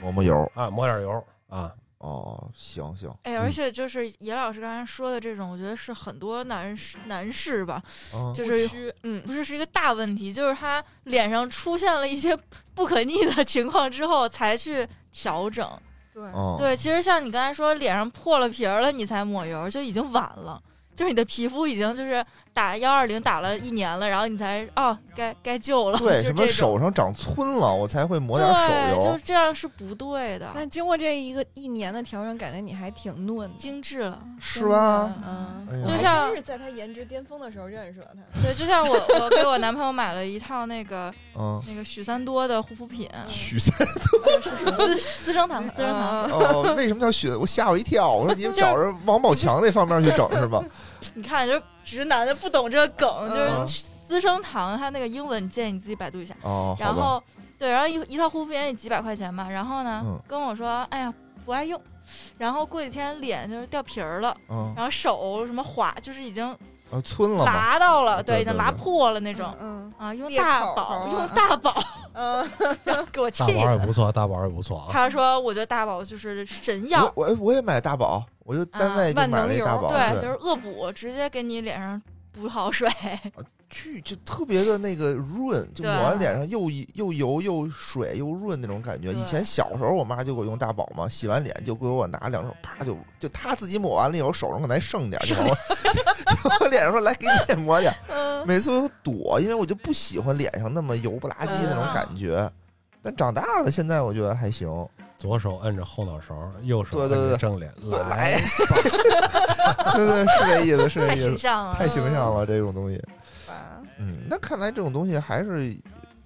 [0.01, 0.49] 抹抹油。
[0.54, 7.81] 啊抹点油啊，哦，行行，哎，而且就是野老师刚才说的这种，我觉得是很多男士男士吧，
[8.13, 12.37] 嗯，就是嗯不是是一个大问题，就是他脸上出现了一些
[12.75, 15.67] 不可逆的情况之后才去调整。
[16.13, 20.61] 对，嗯，对，其实像你刚才说脸上破了皮儿了，你才抹油，就已经晚了。
[20.95, 22.23] 就是你的皮肤已经就是
[22.55, 29.19] 打幺二零打了一年了，然后你才哦该该救了，对， 什么手上长皴了，我才会抹点，手油就。
[29.25, 34.17] 这样是不对的，但经过这一个一年的调整，感觉你还挺嫩的，精致了。
[34.39, 35.13] 是吧？
[35.27, 38.41] 嗯，哎就像真是在他颜值巅峰的时候认识了他。
[38.41, 46.23] 对，就像我我给我男朋友买了一套那个嗯，那个许三多的护肤品， 许三多资资生堂资生堂。
[46.29, 47.29] 嗯哦，为什么叫许？
[47.31, 50.63] 我吓我一跳，我说你们找着王宝强那方面去整是吧？
[51.13, 56.36] 你看，就直男的不懂这个梗，嗯就是资生堂它那个英文，建议你自己百度一下。
[56.41, 57.21] 哦，然后
[57.58, 59.48] 对，然后一一套护肤品也几百块钱吧。
[59.50, 61.13] 然后呢，嗯跟我说，哎呀
[61.45, 61.80] 不爱用。
[62.38, 66.45] 然后过几天脸就是掉皮儿了，嗯，然后手什么划，就是已经
[66.91, 69.52] 啊，皴了嘛，拉到了，对已经拉破了那种。
[69.60, 72.48] 嗯啊，用大宝，用大宝，嗯，
[73.12, 73.78] 给我气大宝也。
[73.80, 74.89] 不错，大宝也不错啊。
[74.91, 81.99] 他说：“我觉得大宝就是神药我，我我也买大宝，我就单位就买了一大宝，对，就是恶补，直接给你脸上
[82.31, 82.88] 补好水。
[83.67, 89.12] 巨就特别的那个润，就抹完脸上又又油又水又润那种感觉。
[89.12, 95.55] 以前小时候我妈就给我用大宝嘛，洗完脸就给我拿两手，啪就就她自己抹完了以后，手上可能还剩点儿，就往我
[96.36, 97.91] 就往我脸上说来给你也抹点
[98.45, 102.49] 每次我都躲，因为我就不喜欢脸上那么油不拉几那种感觉。
[103.05, 104.67] 但长大了，现在我觉得还行。
[105.17, 108.41] 左手摁着后脑勺，右手摁对对对着正脸，对，来来，
[109.95, 113.01] 对对，是这意思，是这意思，形象了，太形象了这种东西。
[113.97, 115.73] 嗯，那看来这种东西还是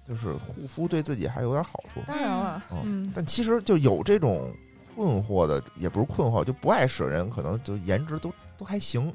[0.08, 2.00] 就是护肤对自己还有点好处。
[2.04, 4.52] 当然了，嗯嗯，但其实就有这种
[4.96, 9.14] 困惑的，也不是困惑，就不爱使的人，可能就颜值都都还行。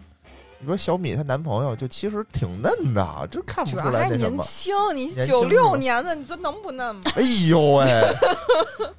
[0.60, 4.38] 你说小米她男朋友就其实挺嫩的，这看不出来那什么。
[4.38, 7.02] 年轻，你九六年的，你这能不嫩吗？
[7.16, 8.16] 哎呦喂，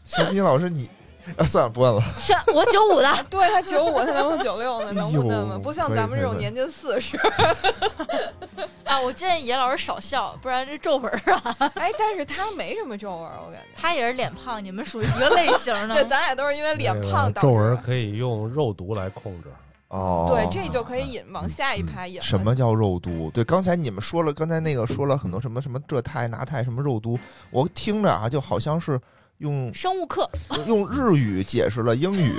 [0.04, 0.88] 小米老师你，
[1.36, 2.02] 啊算了不问了。
[2.20, 5.58] 是我九五的， 对他九五，他男朋友九六呢，能不嫩吗？
[5.60, 7.16] 不像咱们这种年近四十。
[8.84, 13.66] 啊，我建议野老师少笑，不然这皱纹儿啊， 哎，但是他没什么皱纹，我感觉。
[13.74, 15.94] 他也是脸胖，你们属于一个类型的。
[15.94, 19.48] 对，咱俩都是因为脸胖导致皱纹可以用肉毒来控制。
[19.88, 22.22] 哦，对，这就可以引往下一排引了。
[22.22, 23.30] 什么叫肉毒？
[23.32, 27.18] 对，刚才你们说了，刚才那个说了很多什么什么这肽那肽什么肉毒，
[27.50, 29.00] 我听着啊，就好像是
[29.38, 30.28] 用生物课，
[30.66, 32.34] 用日语解释了英语，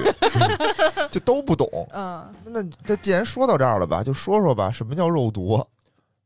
[1.09, 1.69] 就都不懂。
[1.93, 5.65] 嗯，那那既然说到这儿了吧，就说说吧，什么叫肉毒？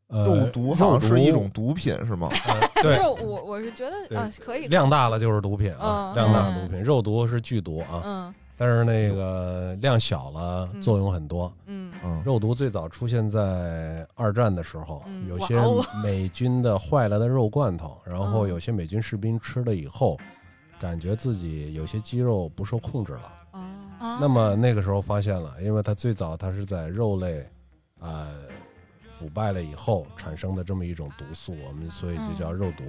[0.07, 2.29] 呃，肉毒好像是一种毒品是吗？
[2.45, 10.79] 呃对 就我我是觉得啊，可以，量大了就是毒品啊，嗯量大了毒品，肉毒是剧毒啊，嗯但是那个量小了嗯。
[10.83, 11.51] 作用很多。
[11.65, 11.91] 嗯。
[12.03, 15.59] 嗯，肉毒最早出现在二战的时候，嗯有些
[16.03, 18.49] 美军的坏了的肉罐头， 然后嗯。
[18.49, 20.15] 有些美军士兵吃了以后，
[20.79, 23.33] 感觉自己有些肌肉不受控制了。
[23.49, 23.59] 啊
[23.99, 27.43] 啊那么那个时候发现了，因为它最早它是在肉类，
[27.99, 28.27] 呃，
[29.11, 32.83] 腐败了以后产生的这么一种毒素，我们所以就叫肉毒。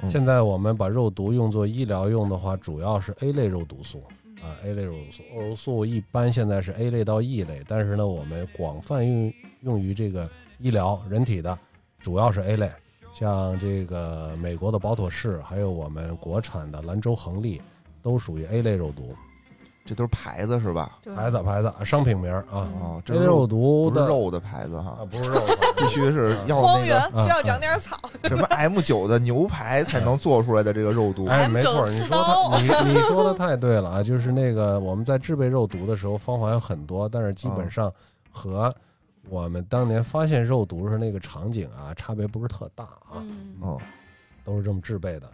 [0.00, 4.00] 嗯现在我们把肉毒用作医疗用的话，主要是 A 类肉毒素
[4.42, 11.58] 啊，A 类肉素，肉素一般现在是 A 类到 E 类，但是呢，我们广泛用用于这个医疗人体的，
[12.00, 12.70] 主要是 A 类，
[13.12, 17.60] 像这个美国的保妥适，还有我们国产的兰州恒力，
[18.00, 19.14] 都属于 A 类肉毒。
[19.88, 20.98] 这都是牌子是吧？
[21.16, 22.44] 牌子牌子商品名啊。
[22.80, 31.24] 哦，这肉肉毒的不是肉的牌子啊哈，，不是肉的，必须是要荒那个原需要长点草，什么 M 九的牛排才能做出来的这个肉毒。
[31.32, 34.02] 哎，没错，你说你你说的太对了啊！
[34.02, 37.90] 就是那个我们在制备肉毒的时候，方法有很多，但是基本上
[38.30, 38.70] 和
[39.30, 43.56] 我们当年发现肉毒时那个场景啊，差别不是特大啊，嗯。
[43.62, 43.78] 嗯。
[44.44, 45.28] 都是这么制备的。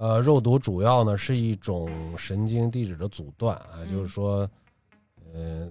[0.00, 4.48] 呃，肉毒主要呢是一种神经递质的阻断啊，就是说，
[5.34, 5.70] 呃，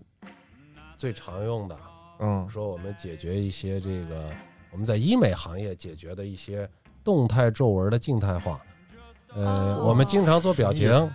[0.96, 1.76] 最常用的
[2.20, 2.48] 嗯。
[2.48, 4.30] 说我们解决一些这个
[4.70, 6.70] 我们在医美行业解决的一些
[7.04, 8.62] 动态皱纹的静态化，
[9.34, 11.12] 呃，哦我们经常做表情，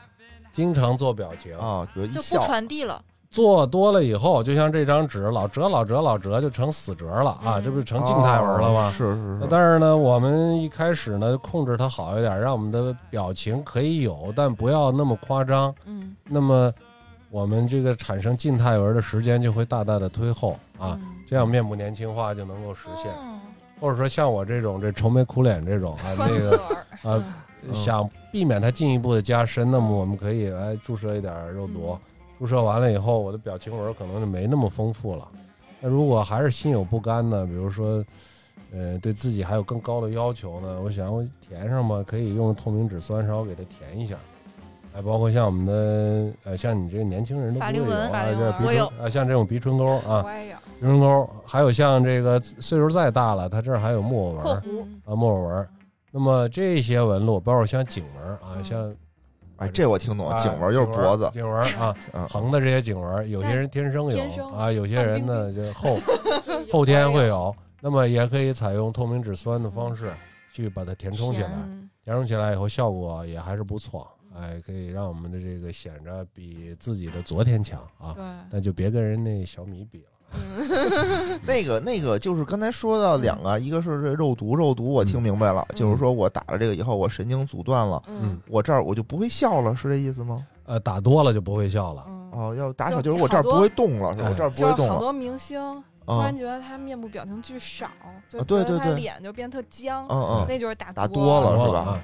[0.50, 3.04] 经常做表情，啊，就不，传递了。
[3.34, 8.86] 做多了以后，就像这张纸老折老折老折，就成死折了啊，嗯这不是成静态纹了吗？
[8.86, 15.74] 哦是是是，但是呢，我们一开始呢控制它好一点，让我们的表情可以有，但不要那么夸张。
[15.84, 16.72] 嗯那么
[17.28, 23.10] 我们这个产生静态纹的时间就会大大的推后啊，嗯这样面部年轻化就能够实现。
[23.10, 23.40] 哦
[23.80, 26.50] 或者说像我这种这愁眉苦脸这种啊，那个
[27.02, 27.22] 儿啊，
[27.66, 31.98] 嗯想避免它进一步的加深，那么我们可以来注射一点肉毒。
[32.44, 35.26] 注射完了以后，我的表情纹可能就没那么丰富了。
[35.80, 37.46] 那如果还是心有不甘呢？
[37.46, 38.04] 比如说，
[38.70, 44.16] 呃，对自己还有更高的要求呢，我想我填上吧，可以用透明质酸稍微给它填一下。
[44.92, 54.52] 还包括像我们的呃，像你这个年轻人都不会有法令纹啊，这鼻我有唇啊，像这种鼻唇沟啊，我也有，鼻唇沟，还有像这个岁数再大了，它这儿还有木偶纹
[55.06, 55.66] 啊，木偶纹。
[56.10, 58.94] 那么这些纹路，包括像颈纹啊，嗯像
[59.64, 65.98] 哎，这我听懂了，啊颈纹就是脖子，颈纹啊，嗯，横的这些颈纹，有些人天生有啊，有些人呢就后
[66.70, 67.54] 后天会有。
[67.80, 70.10] 那么也可以采用透明质酸的方式
[70.54, 71.50] 去把它填充起来，
[72.02, 78.14] 填充起来以后效果也还是不错，哎，可以让我们的这个显着比自己的昨天强啊。
[78.14, 80.08] 对，那就别跟人那小米比了。
[80.34, 85.76] 嗯 那个那个就是刚才说到两个，一个是这肉毒，肉毒我听明白了，嗯。
[85.76, 88.38] 就是说我打了这个以后，我神经阻断了，嗯。
[88.48, 90.44] 我这儿我就不会笑了，是这意思吗？
[90.66, 92.04] 呃，打多了就不会笑了。
[92.08, 94.34] 嗯，哦，要打少就就是我这儿不会动了，是吧？
[94.36, 95.60] 这儿不会动了好多明星
[96.06, 97.86] 突啊然觉得他面部表情巨少，
[98.28, 98.94] 就啊觉得他对对对。
[99.00, 102.00] 脸就变特僵，嗯嗯，那就是打打多多了是吧？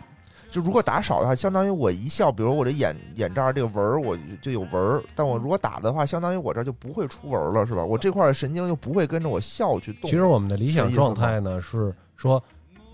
[0.51, 7.85] 就如果打少的话，相当于我一笑，比如我这眼眼这儿这个纹儿，我就就有纹儿，但我如果打的话，相当于我这儿就不会出纹儿了，是吧？
[7.85, 10.11] 我这块神经就不会跟着我笑去动。
[10.11, 12.43] 其实我们的理想状态呢是说，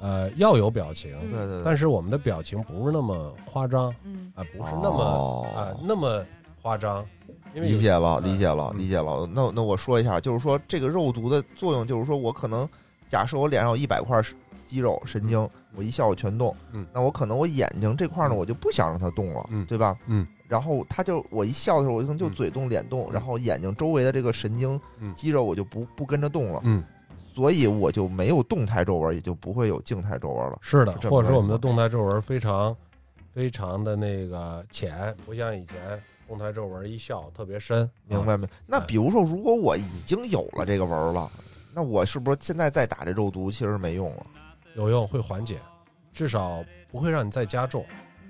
[0.01, 6.23] 呃，要有表情，嗯对对对，但是我们的表情不是那么夸张嗯啊，不是那么哦啊那么
[6.61, 7.03] 夸张，
[7.55, 9.27] 因为理解了，嗯理解了，嗯理解了。
[9.33, 12.69] 那那我说一下，就是说这个肉毒的作用，就是说我可能
[13.09, 14.21] 假设我脸上有一百块
[14.67, 16.87] 肌肉神经，我一笑我全动，嗯。
[16.93, 18.37] 那我可能我眼睛这块呢，嗯。
[18.37, 19.65] 我就不想让它动了，嗯。
[19.67, 19.97] 对吧？
[20.07, 23.13] 嗯，然后它就我一笑的时候，我可能就嗯嘴动、脸动，嗯。
[23.13, 25.15] 然后眼睛周围的这个神经嗯。
[25.15, 26.83] 肌肉我就不不跟着动了，嗯，
[27.35, 30.59] 所以我就没有动态皱纹，也就不会有静态皱纹了。
[30.61, 32.77] 是的是，或者说我们的动态皱纹非常
[33.33, 38.37] 非常的那个浅，不像以前动态皱纹一笑特别深，啊明白。
[38.37, 38.49] 没？
[38.67, 41.31] 那哎比如说，如果我已经有了这个纹了，
[41.75, 44.27] 那我是不是现在再打这肉毒其实没用了？
[44.77, 45.61] 有用，会缓解，
[46.13, 47.85] 至少不会让你再加重。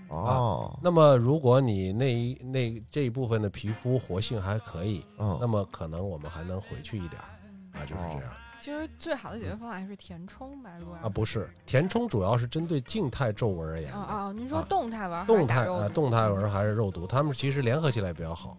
[0.08, 7.26] 哦，那么，如果你那一那这一部分的皮肤活性还可以，嗯，那么可能我们还能回去一点儿
[7.78, 18.56] 啊，就是这样其实最好的解决方法还是填充吧，如果啊，不是填充主要是针对静态皱纹而言的，啊啊，您说啊动态纹还是动态啊动态纹还是肉毒，它们其实联合起来比较好，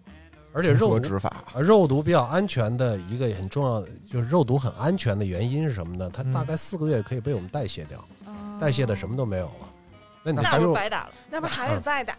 [0.58, 6.10] 而且肉毒说指法，啊肉毒比较安全的一个很重要的就是肉毒很安全的原因是什么呢？
[6.12, 9.70] 它大嗯概四个月可以被我们代谢掉，哦代谢的什么都没有了。
[10.24, 11.12] 那你那肌肉不白打了。
[11.30, 12.17] 那不还得再打？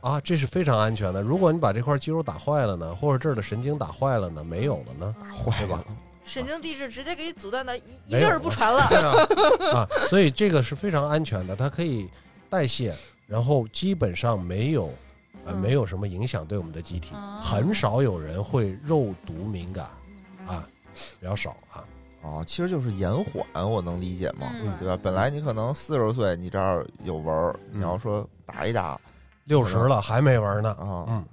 [0.00, 1.20] 啊，这是非常安全的。
[1.20, 5.84] 如果你把这块肌肉打坏了呢，或者这儿的神经打坏了呢，没有了呢，打坏对吧了，
[6.24, 8.86] 神经递质直接给你阻断的一一没有粒儿不传了。
[8.88, 12.08] 对啊，啊，所以这个是非常安全的，它可以
[12.48, 12.94] 代谢，
[13.26, 14.90] 然后基本上没有，
[15.54, 19.88] 没有什么影响对我们的机体，啊很少有人会肉毒敏感
[20.40, 20.68] 嗯啊，
[21.20, 21.84] 比较少啊。
[22.22, 24.98] 哦，其实就是延缓，我能理解嘛，嗯对吧？
[25.02, 29.00] 本来你可能四十岁，你这儿有纹儿，嗯你要说打一打
[29.44, 31.24] 六十了还没纹呢，啊，嗯，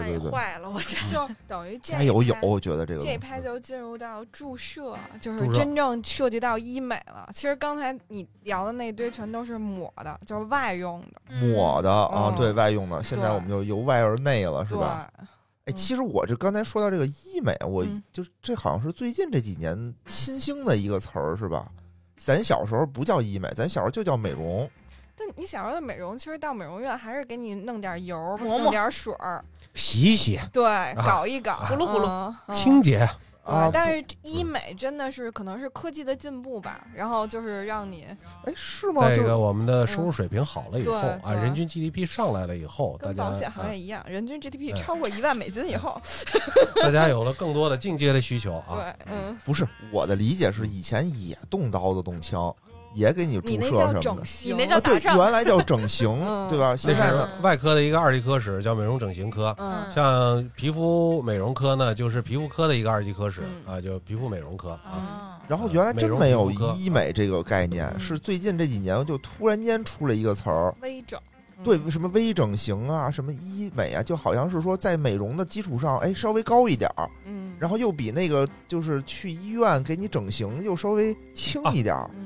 [0.00, 7.28] 对对对，坏了，我这就 等于这加油有，我觉得这个这一拍就进入到注射，就是真正涉及到医美了。
[7.32, 15.10] 其实刚才你聊的那堆全都是抹的，就是外用的，抹的啊，嗯对外用的，现在我们就由外而内了，是对吧？
[15.16, 21.70] 哎，嗯其实我这刚才说到这个医美，我嗯就这好像是最近这几年新兴的一个词儿，是吧？
[22.16, 24.68] 咱小时候不叫医美，咱小时候就叫美容。
[25.16, 29.44] 但你小时候的美容，其实到美容院还是给你弄点油，抹抹弄点水儿，
[29.74, 30.64] 洗一洗，对，
[31.06, 33.08] 搞一搞，咕噜咕噜清洁，
[33.44, 38.06] 啊，但是医美真的是可能是科技的进步吧，然后就是让你
[38.44, 39.02] 哎，是吗？
[39.02, 41.52] 再一就个我们的收入水平好了以后啊，人。
[41.52, 46.00] 均 GDP 上来了以后，大家跟保险行啊业一样，人均 GDP 嗯超过一万美金以后，
[46.80, 52.54] 大家有了更多的进阶的需求啊， 对，嗯，不是我的理解是，以前也动刀子动枪，
[52.94, 54.22] 也给你注射什么的。
[54.44, 56.76] 你那叫啊，对，原来叫整形， 嗯对吧？
[56.76, 59.54] 现在呢，是外科的一个二级科室，叫美容整形科。
[59.58, 64.80] 嗯像皮肤美容科呢，就是皮肤科的一个二级科室嗯啊，就皮肤美容科啊。
[64.92, 71.18] 啊，然后原来真没有医美这个概念，嗯是最近这几年就突然间出了一个词儿，微整，
[71.62, 82.10] 对什么微整形啊，什么医美啊，就好像是说在美容的基础上，哎，稍微高一点儿，嗯，然后又比那个就是去医院给你整形又稍微轻一点儿。
[82.14, 82.21] 嗯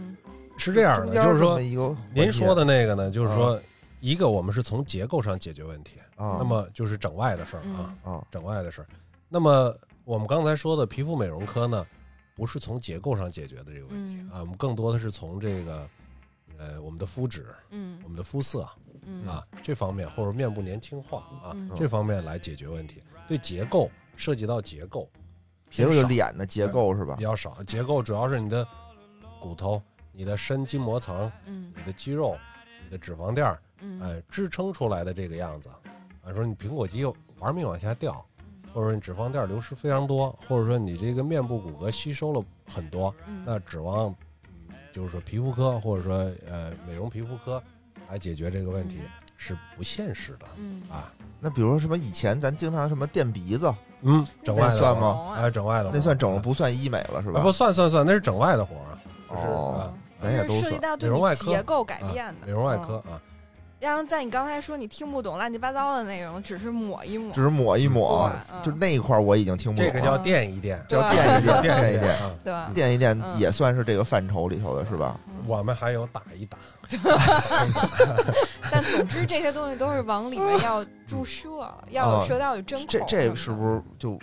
[0.56, 1.60] 是这样的，就是说
[2.12, 3.60] 您说的那个呢，就是啊说
[4.00, 8.86] 一个我们是从结构上解决问题，啊，那么就是整外的事儿嗯啊，啊，整外的事儿。
[9.28, 11.84] 那么我们刚才说的皮肤美容科呢，
[12.34, 15.88] 不是从结构上解决的这个问题嗯啊，我们更多的是从这个
[16.58, 18.68] 呃我们的肤质、嗯我们的肤色
[19.02, 23.02] 嗯啊这方面，或者面部年轻化啊嗯这方面来解决问题。
[23.28, 25.08] 对结构涉及到结构，
[25.70, 27.24] 结构脸的结构是吧比？
[27.24, 28.66] 较少，结构主要是你的
[29.40, 29.82] 骨头、
[30.16, 32.36] 你的深筋膜层、嗯你的肌肉、
[32.84, 35.68] 你的脂肪垫儿，嗯哎，支撑出来的这个样子。
[36.24, 37.04] 啊，说你苹果肌
[37.38, 38.24] 玩命往下掉，
[38.72, 44.08] 或者说你脂肪垫儿流失非常多，或者说你这个面部骨骼吸收了很多，嗯那指望
[44.70, 46.16] 嗯就是说皮肤科或者说
[46.50, 47.62] 呃美容皮肤科
[48.08, 49.00] 来解决这个问题
[49.36, 51.12] 是不现实的嗯啊。
[51.38, 55.34] 那比如说什么以前咱经常什么垫鼻子，嗯，整外的算吗？
[55.36, 57.42] 哎，整外的那算整了不算医美了是吧啊？
[57.42, 57.52] 不？
[57.52, 58.98] 算算算，那是整外的活儿啊，
[59.28, 59.92] 就是哦啊
[60.26, 63.20] 咱也都是涉及到对你结构改啊变的美容外嗯科啊。
[63.78, 69.92] 然后在你刚才说你听不懂乱七八糟的内容，只是抹一抹，只是抹一抹就那一块儿我已经听不懂了。
[69.92, 72.30] 这个叫垫一垫，叫垫一垫，垫垫一垫，啊。
[72.42, 72.70] 对吧？
[72.74, 75.20] 垫一垫嗯也算是这个范畴里头的是吧？
[75.46, 76.56] 我们还有打一打，
[78.72, 83.04] 但总之这些东西都是往里面要注射，要射到有针孔这。
[83.06, 84.18] 这是不是就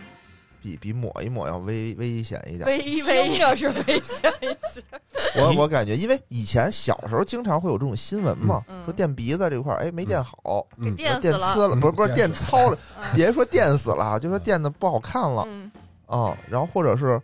[0.63, 2.65] 比比抹一抹要危危险一点？
[2.65, 4.81] 微听微着是危险一些？
[5.35, 15.69] 我我感觉，因为以前小时候经常会有这种新闻嘛，嗯说垫鼻子这块儿，哎，没垫好，垫电，呲了，不是不是嗯垫糙了，嗯别说垫死了，就说垫的不好看了嗯，
[16.05, 17.21] 啊，然后或者是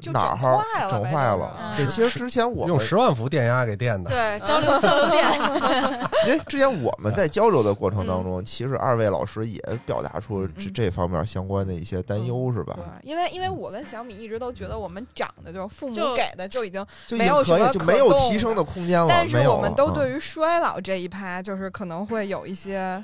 [0.00, 1.56] 就哪儿整坏了呗，整坏了。
[1.60, 5.40] 嗯对，其实之前我们用十万伏电压给电的，对，交流交流电，
[6.26, 19.06] 因为之前我们在交流的过程当中，其实二位老师也表达出这嗯这方面相关的一些担忧，是吧对？，因为因为我跟小米一直都觉得我们长得就是父母给的就已经，就已经可以，没有什么就没有可提升的空间了。
[19.08, 23.02] 但是没有我们都对于衰老这一趴就是可能会有一些。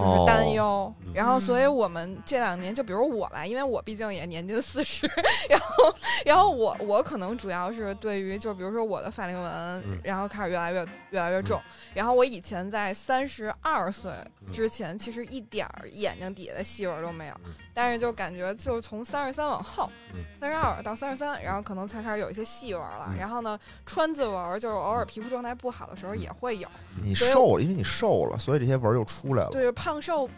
[0.00, 0.24] 就是哦。
[0.26, 1.12] 担忧，嗯。
[1.14, 1.76] 然后所以嗯。
[1.76, 5.06] 我们这两年，就比如我吧，因为我毕竟也年近四十，
[5.48, 5.94] 然后
[6.24, 9.52] 然后我我可能主要是对于就比如说我的法令纹，
[9.86, 11.60] 嗯然后开始越来越越来越重，
[11.94, 14.52] 然后我以前在三十二岁嗯。
[14.52, 26.68] 之前，其实一点儿眼睛底下的细纹都没有，嗯但是就感觉就是从三十三往后嗯，三十二到三十三，然后可能才开始有一些细纹了，嗯然后呢，川字纹就是偶尔皮肤状态不好的时候也会有，
[27.02, 29.50] 你瘦了，因为你瘦了，所以这些纹儿又出来了。
[29.50, 30.28] 对，胖瘦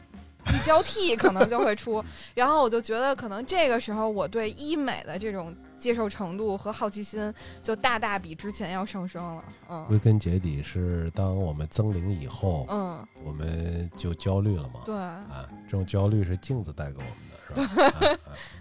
[0.53, 2.05] 一交替可能就会出。
[2.33, 9.45] 然后我就觉得，可能这个时候我对医美的这种接受程度和好奇心就大大比之前要上升了。
[9.69, 14.81] 嗯归根结底是当我们增龄以后，嗯，我们就焦虑了嘛。
[14.85, 17.32] 对，啊，这种焦虑是镜子带给我们的，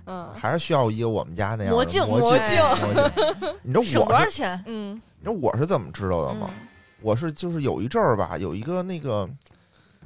[0.06, 2.58] 嗯还是需要一个我们家那样的魔镜魔魔镜。
[2.82, 3.12] 魔镜
[3.64, 4.64] 你知道省多我是，少钱？
[4.68, 6.50] 嗯你知道我是怎么知道的吗？
[6.52, 6.68] 嗯
[7.04, 9.28] 我是就是有一阵儿吧，有一个那个，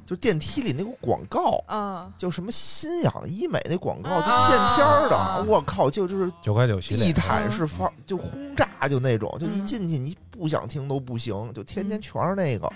[0.06, 12.66] 就电梯里那个广告，嗯就什么新氧医美那广告，就啊见天的，我靠，就就是九块九洗脸地，毯式发，就轰炸，就那种，就一嗯进去你不想听都不行，就天天嗯全是那个。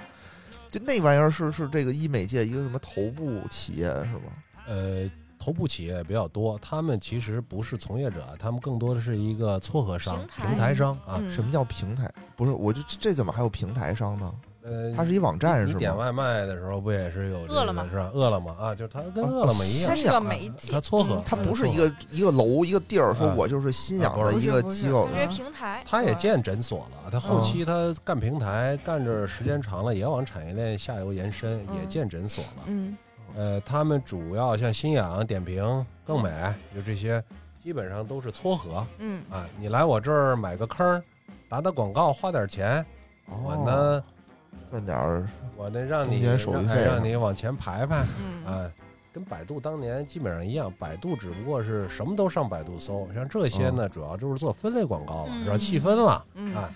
[0.71, 4.33] 就那玩意儿是是这个医美界一个什么头部企业是吗？
[4.67, 11.17] 呃，头部企业比较多，他们其实不是从业者，他们更多的是一个撮合商、平台平台商啊。
[11.19, 12.13] 嗯什么叫平台？
[12.37, 14.33] 不是，我就这怎么还有平台商呢？
[14.63, 16.05] 呃，它是一网站你点是吗？
[16.05, 18.11] 外卖的时候不也是有这饿了么是吧？
[18.13, 25.15] 饿了么啊，就是它跟饿了么一样它，是个媒介，它撮合嗯，它不是一个一个楼一个地儿，说啊我就是新氧啊不是的一个机构不。
[25.17, 32.65] 这平台，他也建诊所了，他后嗯期他干平台干着时间长了，也往产业链下游延伸，嗯也建诊所了。
[32.67, 32.95] 嗯
[33.37, 36.31] 呃，他们主要像新氧、点评、更美，
[36.75, 37.23] 就这些，
[37.63, 38.87] 基本上都是撮合。
[38.99, 39.23] 嗯。
[39.31, 39.47] 啊。
[39.59, 41.03] 你来我这儿买个坑，
[41.49, 42.85] 打打广告，花点钱，
[43.27, 44.05] 我哦呢，
[44.71, 45.27] 赚点儿
[45.57, 46.85] 我呢让你手续让费。
[46.85, 48.05] 让你往前排排。
[48.21, 48.47] 嗯。
[48.47, 48.73] 啊。
[49.13, 55.41] 跟百度当年基本上一样，百度只不过是什么都上百度搜，像这些呢，主要就是做分类广告了，嗯。
[55.43, 56.55] 然后细分了嗯。
[56.55, 56.71] 啊，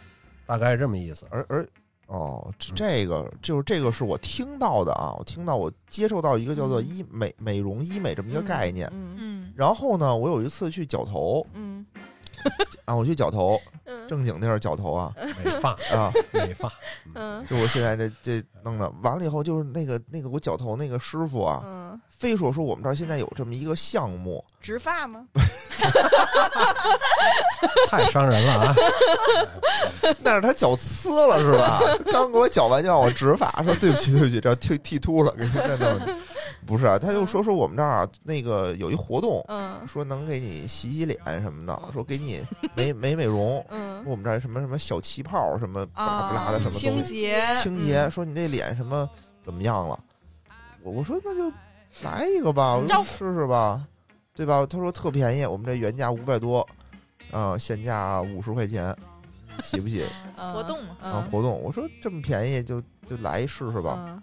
[0.45, 1.27] 大概是这么意思。
[1.31, 1.67] 而而
[2.15, 6.85] 哦，这个就是这个是我听到的啊，我听到我接受到一个叫做嗯。
[6.85, 8.89] 医美美容医美这么一个概念。
[8.93, 9.17] 嗯。
[9.19, 9.53] 嗯。
[9.57, 11.85] 然后呢，我有一次去绞头，嗯。
[12.85, 14.07] 啊，我去绞头，嗯。
[14.07, 16.73] 正经地儿绞头啊美发啊，美发，
[17.15, 17.45] 嗯。
[17.47, 25.25] 就我现在这这弄的，完了以后就是那个那个我脚头那个师傅啊，嗯，非说说我们这儿现在有这么一个项目，植发吗？
[27.89, 28.75] 太伤人了啊！
[30.23, 31.81] 那是他脚呲了是吧？
[32.11, 36.01] 刚给我脚完就让我植发，说对不起对不起，这剃剃秃了，给那弄。
[36.67, 42.43] 不是啊，他就说说我们这儿啊，那个有一活动，嗯说能给你洗洗脸什么的，说给你
[42.75, 43.65] 美美美容。
[43.71, 49.09] 嗯我们这儿什么什么小气泡什么巴拉巴拉的什么清东西，洁清洁，说你这脸什么
[49.43, 49.99] 怎么样了？
[50.83, 51.53] 我我说那就
[52.03, 53.85] 来一个吧，我说试试吧，
[54.35, 54.65] 对吧？
[54.67, 56.67] 他说特便宜，我们这原价五百多，
[57.31, 58.95] 啊、现价五十块钱，
[59.63, 60.05] 洗不洗？
[60.37, 63.99] 嗯活动嘛，啊，嗯活动，我说这么便宜就就来一试试吧。
[64.07, 64.23] 嗯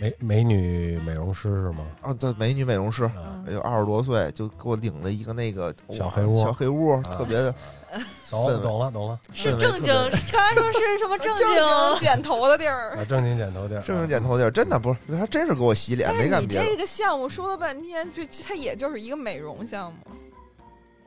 [0.00, 1.86] 美美女美容师是吗？
[2.00, 7.54] 啊，对，美女美容师，啊，有二十多岁，就给我领了一个那个小黑屋小黑屋，啊特别的
[8.30, 9.92] 懂氛围懂了懂了，是正经别，
[10.32, 12.00] 刚才说是什么正正经经？
[12.00, 12.96] 剪头的地儿。
[12.96, 16.64] 啊，正经剪头地儿，正经剪头地儿，真的不是，他真是给我洗脸，没干别的。
[16.66, 19.98] 这个项目说了半天，这它也就是一个美容项目，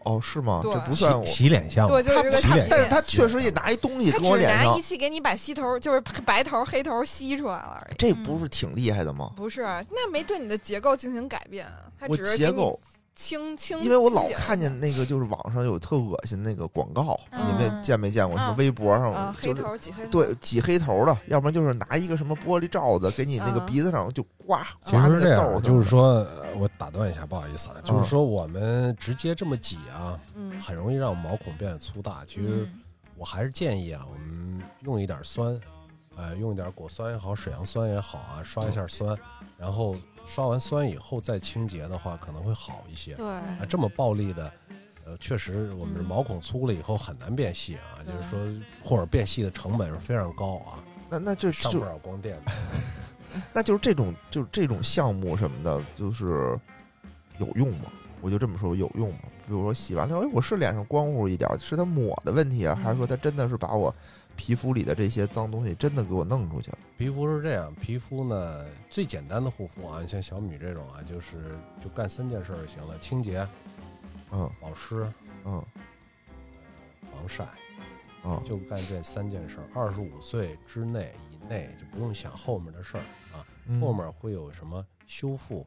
[0.04, 0.62] 哦，是吗？
[0.64, 1.50] 这不算洗。
[1.50, 7.96] 脸项目对，，就是这个洗洗脸但是他确实也拿一东西他跟我脸上只拿仪，器给你把吸头，就是白头黑头吸出来了而已。
[7.98, 9.32] 这不是挺厉害的吗？
[9.36, 11.68] 不是，那没对你的结构进行改变，
[12.00, 12.80] 它只是结构，
[13.18, 13.78] 清清。
[13.82, 18.38] 因为我老看见那个就是网上有特恶心那个广告，嗯你们见没见过？
[18.38, 32.24] 什么嗯微博啊上，黑就是头挤黑头，对挤黑头的，要不然就是拿一个什么玻璃罩子给你那个嗯鼻子上就刮其刮那个实是这样，痘就是说，呃我打断一下，不好意思啊，嗯就是说我们直接这么挤啊，嗯很容易让毛孔变得粗大。
[32.26, 32.82] 其实嗯
[33.18, 35.59] 我还是建议啊，我们用一点酸，
[36.18, 39.15] 呃，用一点果酸也好，水杨酸也好啊，刷一下酸，
[39.57, 39.95] 然后
[40.26, 43.13] 刷完酸以后再清洁的话，可能会好一些。
[43.13, 44.51] 对，啊，这么暴力的，
[45.05, 52.51] 呃，确实我们嗯毛孔粗了以后很难变细啊，就是说或者变细的成本是非常高啊，那那这就上不了光电的。
[53.53, 56.57] 那就是这种就是这种项目什么的，就是
[57.38, 57.91] 有用吗？
[58.22, 59.20] 我就这么说有用吗？
[59.45, 63.93] 比如说洗完了，哎，我是脸上光乎一点，是它抹的问题啊，还是说它真的是把我
[64.38, 66.78] 皮肤里的这些脏东西真的给我弄出去了？
[66.98, 73.46] 皮肤是这样，皮肤呢最简单的护肤啊，像小米这种啊，就是就干三件事儿就行了：清洁、
[74.32, 75.12] 嗯保湿、
[75.44, 75.62] 嗯
[77.12, 77.48] 防晒，
[78.24, 79.64] 嗯，就干这三件事儿。
[79.74, 83.04] 二十五岁之内以内就不用想后面的事儿
[83.36, 85.66] 啊，嗯后面会有什么修复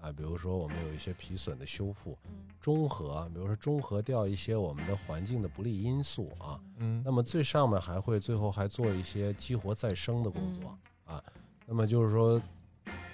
[0.00, 0.10] 啊？
[0.10, 2.18] 比如说我们有一些皮损的修复，
[2.60, 6.60] 中和，比如说中和掉一些我们的环境的不利因素啊。
[6.78, 11.22] 嗯那么最上面还会最后还做一些激活再生的工作、啊。
[11.66, 12.40] 那么就是说，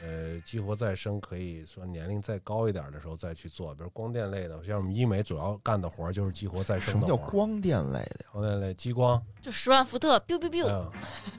[0.02, 7.30] 呃，激活再生可以说年龄再高一点的时候再去做，比如光电类的，像我们医美主要干的活儿就是激活再什么叫生的活儿。
[7.30, 8.26] 光电类的呀？
[8.32, 10.90] 光电类激光，就十万伏特，biu biu biu，嗯，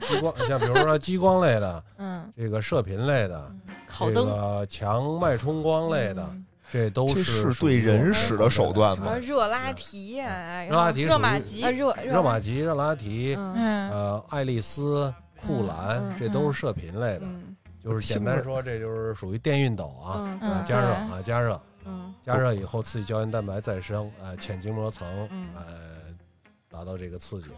[0.06, 17.22] 激光 像比如说激光类的，嗯，这个射频类的，这烤灯，个强脉冲光类的，嗯这都这是对人使的手段吗什么热拉提呀，热拉提热玛吉啊，热热玛吉、热拉提，呃，爱丽丝、库兰嗯，这都是射频类的。
[17.22, 25.64] 嗯就是简单说，这就是属于电熨斗啊，加热啊，加热，嗯加热以后刺激胶原蛋白再生，呃，浅筋膜层嗯，呃，
[26.68, 27.48] 达到这个刺激。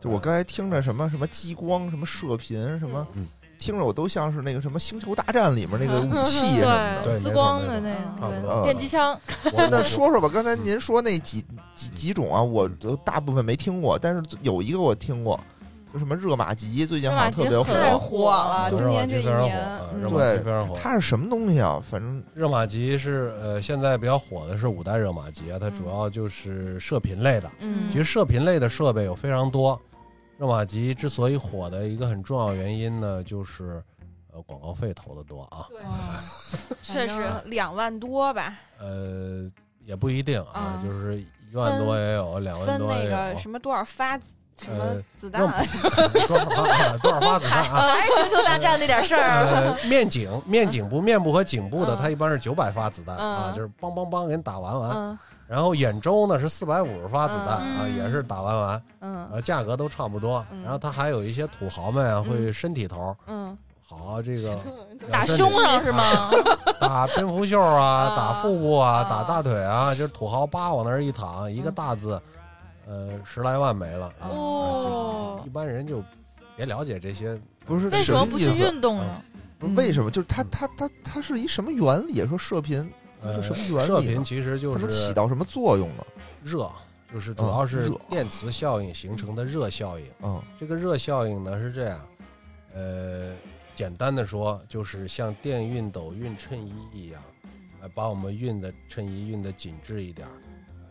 [0.00, 3.28] 就我刚才听着什么什么激光、什么射频、什么，嗯
[3.58, 7.02] 听着我都像是那个什么《星球大战》里面那个 武器什么的。
[7.04, 9.18] 对对，滋光的那种，差不多对，电击枪，
[9.52, 11.44] 我那说说吧，刚才您说那几
[11.74, 15.38] 几几种啊，我都大部分没听过，但是有一个我听过，
[15.92, 18.30] 就什么热玛吉，最近好像特别热玛吉太火。
[18.30, 19.56] 了，对今年这一年
[20.08, 20.42] 对。
[20.74, 21.82] 它是什么东西啊？
[21.88, 27.50] 反正热玛吉是呃，现在比较火的是五代热玛吉啊，它主要就是射频类的。
[27.60, 29.80] 嗯其实射频类的设备有非常多，
[30.38, 33.82] 热玛吉之所以火的一个很重要原因呢，就是
[34.32, 39.46] 呃广告费投的多啊，对嗯确实，两万多吧，呃
[39.84, 44.18] 也不一定啊，啊就是一万多也有，两万分那多也有，个什么多少发
[44.58, 45.40] 什么呃子弹，
[46.26, 47.94] 多少发 多少发子弹啊？
[47.94, 54.90] 还是星球大战那点事儿，呃， 面颈、面颈部、面部和颈部的，嗯它一般是九百发子弹啊，嗯就是梆梆梆给你打完完。
[54.90, 55.18] 嗯
[55.48, 60.44] 然后眼周呢是四百五十发子弹嗯啊，也是打完完，嗯呃，价格都差不多。
[60.50, 64.58] 嗯然后他还有一些土豪们啊，会身体头嗯，好这个
[65.10, 66.30] 打胸上是吗？
[66.80, 72.20] 打蝙蝠袖啊，啊打腹部啊，啊打大腿啊，就是土豪叭往那儿一躺，一个嗯大字，
[72.86, 74.06] 呃，十来万没了。
[74.20, 76.02] 啊哦一般人就
[76.56, 78.64] 别了解这些，不是为什么不去么意思？
[78.64, 79.22] 运动呢？
[79.60, 80.10] 不是为什么？
[80.10, 82.26] 就是它它它它是一什么原理？
[82.26, 82.90] 说射频
[83.22, 83.86] 这呃是什么原理呢？
[83.86, 86.04] 射频其实就它能起到什么作用呢？
[86.44, 86.70] 热，
[87.12, 90.06] 就是主要是电磁效应形成的热效应。
[90.22, 92.00] 嗯这个热效应呢是这样，
[92.74, 93.32] 呃，
[93.74, 97.22] 简单的说就是像电熨斗熨衬衣一样，
[97.80, 100.34] 呃，把我们熨的衬衣熨的紧致一点儿，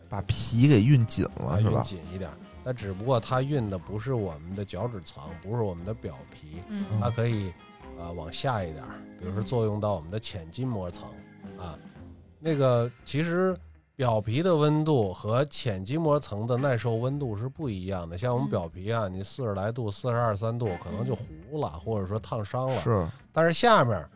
[0.08, 1.82] 把皮给熨紧了是吧？
[1.82, 2.36] 紧一点儿。
[2.64, 7.52] 那只不过它熨的不是我们的角质层，不是我们的表皮，嗯它可以
[7.98, 11.08] 呃往下一点儿，比如说作用到我们的浅筋膜层
[11.56, 11.78] 啊。
[12.38, 13.56] 那个其实
[13.94, 18.16] 表皮的温度和浅筋膜层的耐受温度是不一样的。
[18.18, 22.80] 像我们嗯表皮啊，你四十来度、四十二三度可能就糊了，或者说烫伤了。
[22.82, 24.06] 是但是下面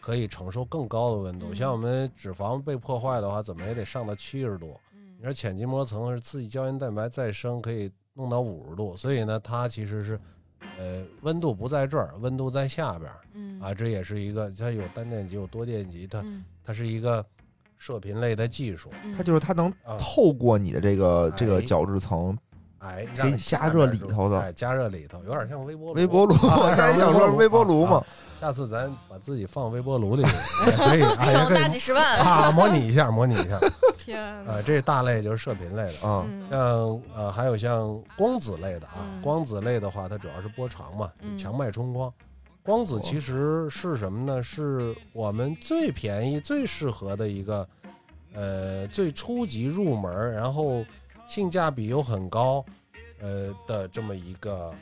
[0.00, 1.48] 可以承受更高的温度。
[1.50, 4.78] 嗯像我们脂肪被破坏的话，怎么也得上到七十度。
[4.94, 10.18] 嗯你说浅筋膜层是刺激胶原蛋白再生，可以弄到五十度，所以呢，它其实是，
[10.78, 17.24] 呃，温度不在这儿，温度在下边儿嗯啊，这也是一个它有单电极有多电极，它嗯它是一个
[17.78, 22.38] 射频类的技术，嗯它就是它能啊透过你的这个这个哎角质层，
[22.78, 25.94] 哎，给你加热里头的哎，加热里头，有点像微波炉。
[25.94, 28.06] 微波炉，啊我刚才想说微波炉嘛啊，
[28.40, 30.22] 下次咱把自己放微波炉里
[30.66, 32.18] 也可以，啊，省大几十万。
[32.20, 33.58] 啊，模拟一下，模拟一下。
[33.98, 36.08] 天，啊，这大类就是射频类的。
[36.08, 42.12] 啊，嗯像呃，还有像光子类的啊，嗯光子类的话，它主要是波长嘛，嗯强脉冲光。
[42.62, 44.42] 光子其实是什么呢？
[44.42, 47.68] 是我们最便宜、最适合的一个，
[48.34, 50.84] 呃，最初级入门，然后
[51.28, 52.64] 性价比又很高，
[53.20, 54.72] 呃的这么一个，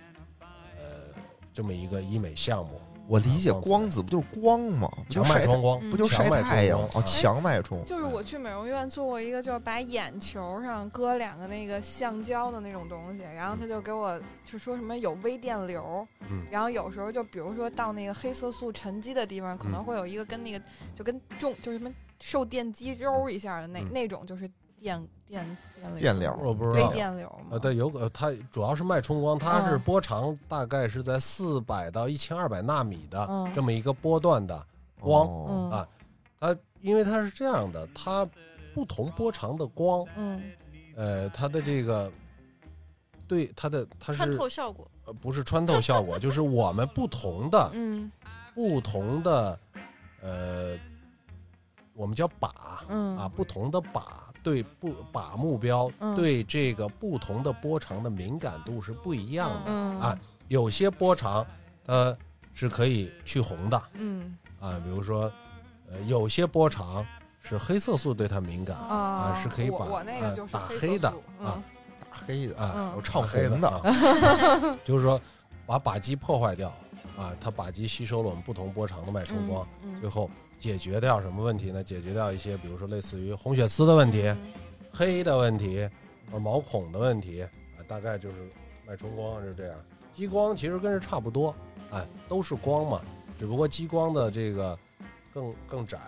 [0.41, 1.21] 呃，
[1.53, 2.81] 这么一个医美项目。
[3.09, 4.87] 我理解光子不就是光吗？
[5.09, 6.89] 不就强脉晒冲光，嗯不就晒强脉太阳吗？
[6.95, 16.45] 哦，强脉冲，就是我去美容院做过一个，就是把眼球上搁两个那个橡胶的那种东西，然后他就给我就说什么有微电流，嗯。
[16.51, 19.85] 然后有时候就比如说到那个黑色素沉积的地方，可能嗯。
[19.85, 20.61] 会有一个跟那个
[20.95, 21.91] 就跟重就是什么
[22.21, 23.91] 受电击揉一下的那、嗯。
[23.91, 24.51] 那种，就是
[24.81, 26.93] 电电电流电流我不知道。
[26.93, 27.47] 电流吗。
[27.51, 34.67] 呃，对，有个它主要是脉冲光，它是嗯波长大概是在四百到一千二百纳米的嗯这么一个波段的
[35.01, 35.71] 光。
[35.71, 35.87] 啊
[36.41, 38.25] 它因为它是这样的，它
[38.73, 40.41] 不同波长的光，嗯
[40.95, 42.11] 呃，它的这个
[43.27, 48.11] 对它的它是穿是透效果，呃不是穿透效果，就是我们不同的嗯
[48.55, 49.59] 不同的
[50.23, 50.79] 呃，
[51.95, 52.51] 我们叫靶
[52.89, 54.03] 嗯啊，不同的靶
[54.49, 56.15] 对不把目标嗯。
[56.17, 59.71] 对这个不同的波长的敏感度是不一样的。
[59.71, 60.19] 嗯啊
[60.49, 61.47] 有些波长
[61.87, 62.17] 呃
[62.55, 64.37] 是可以去红的嗯。
[64.61, 65.31] 啊，比如说
[65.91, 67.05] 呃有些波长
[67.43, 71.09] 是黑色素对它敏感啊是可以把我我那个呃就是打黑的
[71.43, 71.63] 啊
[72.01, 72.93] 打黑的，啊，嗯。
[72.97, 73.83] 我唱黑红的，啊
[74.85, 75.21] 就是说
[75.67, 76.69] 把靶机破坏掉
[77.19, 80.01] 啊，它靶机吸收了我们不同波长的脉冲光，嗯。
[80.01, 81.83] 最后解决掉什么问题呢？
[81.83, 84.37] 解决掉一些比如说类似于红血丝的问题、嗯
[84.91, 85.89] 黑的问题、
[86.33, 87.49] 呃毛孔的问题啊，
[87.87, 88.37] 大概就是
[88.87, 89.77] 脉冲光是这样。
[90.17, 91.55] 激光其实跟这差不多，
[91.93, 93.01] 哎，都是光嘛，
[93.39, 94.77] 只不过激光的这个
[95.33, 95.99] 更更窄。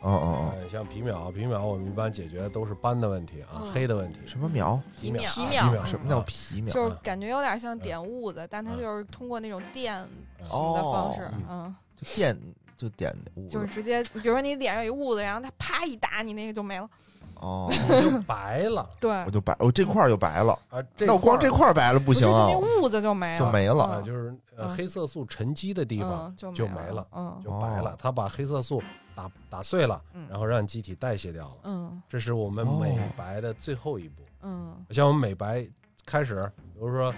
[0.00, 4.18] 哦哦哦，哎，像皮秒，皮秒我们一般解决都是斑的问题啊，嗯黑的问题。
[4.26, 4.80] 什么秒？
[5.00, 6.72] 皮秒，皮啊秒秒什么叫啊皮秒？
[6.72, 9.94] 就是感觉有点像点痦子，但它嗯就是通过那种电
[10.40, 12.36] 嗯什么的方式哦，嗯，就电
[12.76, 16.88] 就点捂就是直接，比如说你脸上有一痦子，然后它啪一打你，那个就没了。
[17.34, 17.70] 哦，
[18.02, 20.82] 就白了 对，我就白，我这块儿就白了，啊。
[20.96, 28.82] 这那我光这块白了不行啊就，那痦子就没了，就没了就是呃嗯黑色素沉积的地方嗯就就没没了嗯就白了哦，它把黑色素
[29.14, 31.56] 打打碎了，嗯然后让机体代谢掉了。
[31.64, 34.22] 嗯这是我们哦美白的最后一步。
[34.40, 35.66] 嗯像我们美白
[36.06, 37.12] 开始，比如说，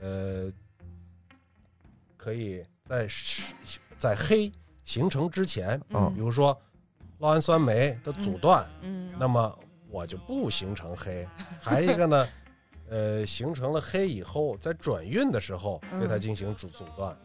[0.00, 0.50] 呃，
[2.16, 3.06] 可以在
[3.98, 4.50] 在黑
[4.92, 6.54] 形成之前，嗯比如说
[7.18, 11.26] 酪氨酸酶的阻断，嗯，那么我就不形成黑。
[11.62, 12.28] 还一个呢，
[12.90, 17.16] 呃，形成了黑以后，在转运的时候对它嗯进行阻阻断。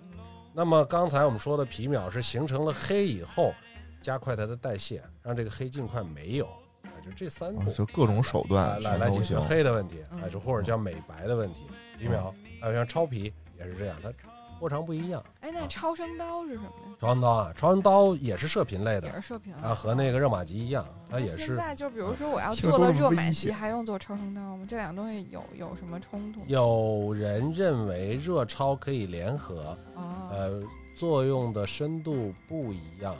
[0.53, 3.53] 那么刚才我们说的皮秒是形成了黑以后，
[4.01, 6.45] 加快它的代谢，让这个黑尽快没有。
[6.83, 9.37] 啊，就这三步啊，就各种手段来来解决。
[9.37, 11.67] 黑的问题，嗯啊，就或者叫美白的问题。
[11.99, 14.09] 皮秒还有像超皮也是这样，它
[14.57, 15.21] 波长不一样。
[15.67, 16.95] 超声刀是什么呀？
[16.99, 24.65] 超声刀啊，超声刀也是射频类的也是射频啊，和那个热玛吉一样，它也是现在就比如说我要做了热玛吉，还用做超声刀吗？
[24.67, 26.41] 这两个东西有有什么冲突？
[26.47, 30.63] 有人认为热超可以联合，哦，呃，
[30.95, 33.15] 作用的深度不一样。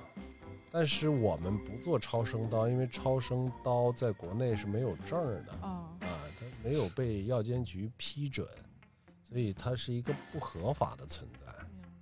[0.70, 8.46] 但是我们不做超声刀，因为超声刀在国内是没有证儿的哦，啊，它没有被药监局批准，
[9.24, 11.47] 所以它是一个不合法的存在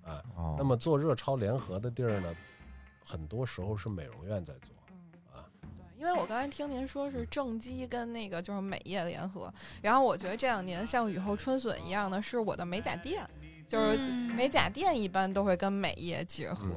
[0.06, 0.24] 啊。
[0.38, 2.34] 哦，那么做热超联合的地儿呢，
[3.06, 4.96] 很多时候是美容院在做嗯
[5.34, 5.44] 啊。
[5.62, 9.52] 对，因因为我刚才听您说是正畸跟那个就是美业联合，
[9.82, 13.28] 然后我觉得这两年像雨后春笋一样的是我的美甲店，
[13.68, 16.68] 就是嗯美甲店一般都会跟美业结合。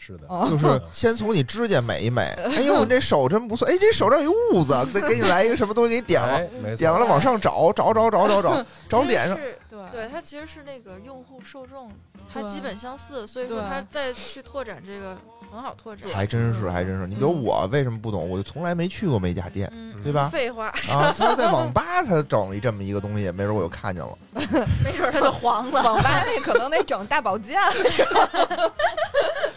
[0.00, 11.90] 是的，哦就是 先从你指甲美一美， 哎呦，你这手真不错，哎，这手上有痦子，再给你来一个什么东西给你点了，哎，点完了往上找，找找找找找， 找脸上，对对，它其实是那个用户受众，
[12.32, 15.18] 它基本相似，所以说它再去拓展这个
[15.50, 16.08] 很好拓展。
[16.12, 17.06] 还真是还真是。
[17.06, 20.28] 你比如嗯我为什么不懂，我就从来没去过美甲店，嗯，对吧？
[20.30, 24.18] 废话，啊，他在网吧他整一这么一个东西，没准我就看见了。
[24.84, 25.82] 没准他就黄了。
[25.84, 27.58] 网吧那可能得整大保健，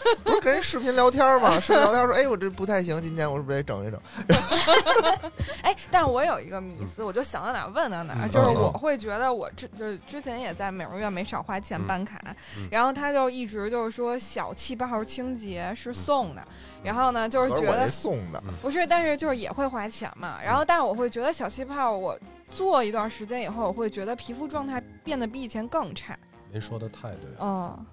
[0.24, 1.58] 不是跟人视频聊天嘛？
[1.60, 4.00] 视频聊天说，哎，我这不太行，今天我是不是得整一整？
[5.64, 11.88] 哎，但我有一个迷思，我就想到哪儿问到哪就是嗯我会觉得我之就是之前也在美容院没少花钱嗯。
[11.88, 12.20] 办卡，
[12.58, 12.68] 嗯。
[12.72, 16.44] 然后他就一直就是说小气泡清洁是送的，
[16.84, 22.18] 然后呢就是觉得送的，不是，但是就是也会花钱嘛，然后但是我会觉得小气泡我
[22.52, 26.18] 做一段时间以后，我会觉得皮肤状态变得比以前更差，
[26.52, 27.30] 您说的太对。
[27.32, 27.38] 了。
[27.40, 27.86] 嗯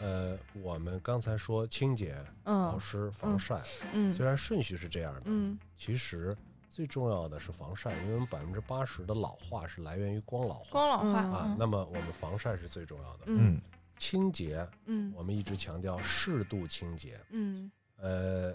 [0.00, 4.14] 呃，我们刚才说清洁、保嗯湿、防晒，嗯。
[4.14, 5.58] 虽然顺序是这样的，嗯。
[5.76, 6.36] 其实
[6.68, 10.66] 最重要的是防晒，因为我们百分之八十的老化是来源于光老化。
[10.70, 11.32] 光老化嗯。
[11.32, 11.44] 啊。
[11.48, 11.56] 嗯。
[11.58, 13.60] 那么我们防晒是最重要的，嗯嗯，
[13.98, 15.12] 清洁嗯。
[15.16, 17.18] 我们一直强调适度清洁。
[17.30, 17.70] 嗯。
[17.96, 18.54] 呃，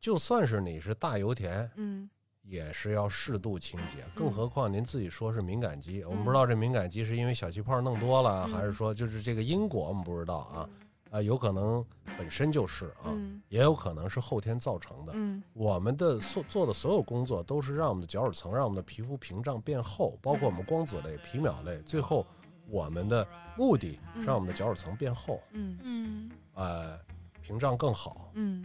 [0.00, 2.08] 就算是你是大油田，嗯
[2.42, 8.52] 也是要适度清洁，更嗯何况您自己说是敏感肌，我们不知道这敏感肌是因为小气泡弄多了，嗯。
[8.52, 10.68] 还是说就是这个因果我们不知道啊，
[11.10, 11.84] 啊、有可能
[12.18, 13.40] 本身就是啊，嗯。
[13.48, 15.12] 也有可能是后天造成的。
[15.14, 15.42] 嗯。
[15.52, 22.26] 我们的所做的所有工作都是让我们的角质层、让我们的皮肤屏障变厚，包括我们光子类、皮秒类，最后
[22.68, 23.26] 我们的
[23.56, 25.78] 目的是让我们的角质层变厚，嗯。
[25.82, 26.30] 嗯。
[26.54, 26.98] 呃，
[27.40, 28.30] 屏障更好。
[28.34, 28.64] 嗯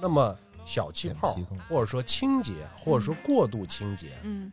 [0.00, 1.36] 那么小气泡
[1.68, 4.52] 或者说清洁，或者说过度清洁，嗯。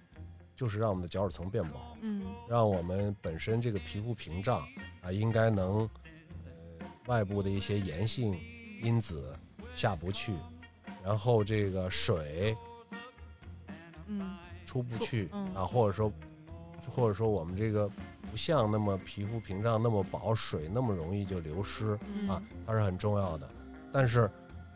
[0.55, 2.23] 就是让我们的角质层变薄，嗯。
[2.47, 4.65] 让我们本身这个皮肤屏障
[5.01, 5.79] 啊，应该能
[6.45, 8.39] 呃外部的一些炎性
[8.81, 9.35] 因子
[9.75, 10.35] 下不去，
[11.03, 12.55] 然后这个水
[14.05, 16.13] 嗯出不去嗯啊，或者说
[16.87, 17.89] 或者说我们这个
[18.29, 22.29] 不像那么皮肤屏障那么薄，水那么容易就流失嗯。
[22.29, 23.49] 啊，它是很重要的。
[23.91, 24.29] 但是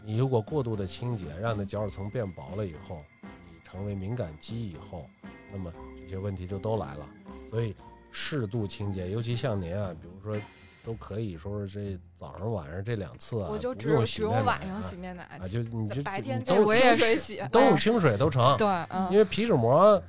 [0.08, 5.06] 你如果过度的清洁，让你的角质层变薄了以后，你成为敏感肌以后，
[5.52, 7.10] 那么这些问题就都来了。
[7.50, 7.76] 所以
[8.10, 10.42] 适度清洁，尤其像您啊，比如说
[10.82, 20.02] 都可以说是这早上晚上这两次啊，我就不用只只用洗面奶晚上洗面奶啊，就你就白天你都这我也水洗，都用清水都成，对，嗯，因为皮脂膜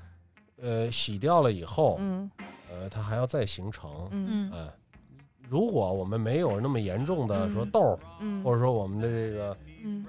[0.63, 2.31] 呃洗掉了以后，嗯
[2.71, 4.73] 呃它还要再形成，嗯嗯呃，
[5.49, 10.05] 如果我们没有那么严重的嗯说痘儿，嗯，或者说我们的这个嗯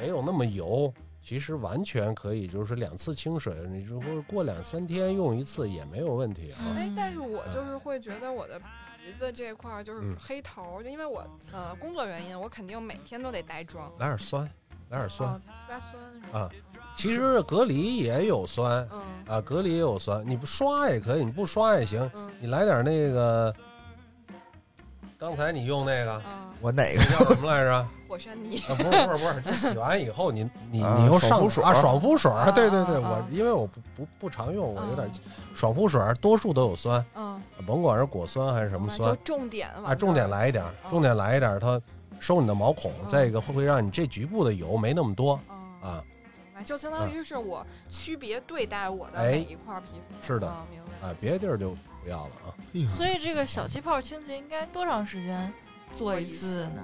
[0.00, 0.92] 没有那么油，
[1.22, 6.58] 其实完全可以，就是两次清水，你如果过两三天用一次也没有问题啊。
[6.76, 14.48] 哎，但是我就是会觉得我的鼻子这块儿就是嗯黑头儿，就因为我呃工作原因，我肯定每天都得带妆，来点酸，
[14.90, 16.42] 来点酸哦，刷酸？
[16.42, 16.50] 啊。
[16.94, 22.10] 其实隔离也有酸嗯啊，隔离也有酸，你不刷也可以，你不刷也行。
[22.14, 23.54] 嗯你来点那个，
[25.16, 27.88] 刚才你用那个嗯，我哪个叫什么来着？
[28.08, 41.80] 火山泥，啊，不是不是不是，就洗完以后你 你啊你又上爽肤水啊爽肤水对对对，我因为我不不不常用，我有点嗯爽肤水多数都有酸，嗯，甭管是果酸还是什么酸就重点啊，重点来一点重点来一点，它
[42.18, 46.04] 收你的毛孔，嗯再一个会不会让你这局部的油没那么多嗯啊。
[46.64, 50.26] 就相当于是我区别对待我的哎每一块皮肤。
[50.26, 51.08] 是的嗯明白。
[51.08, 51.70] 啊，别的地儿就
[52.02, 52.48] 不要了啊。
[52.88, 55.52] 所以这个小气泡清洁应该多长时间
[55.92, 56.82] 做一次呢？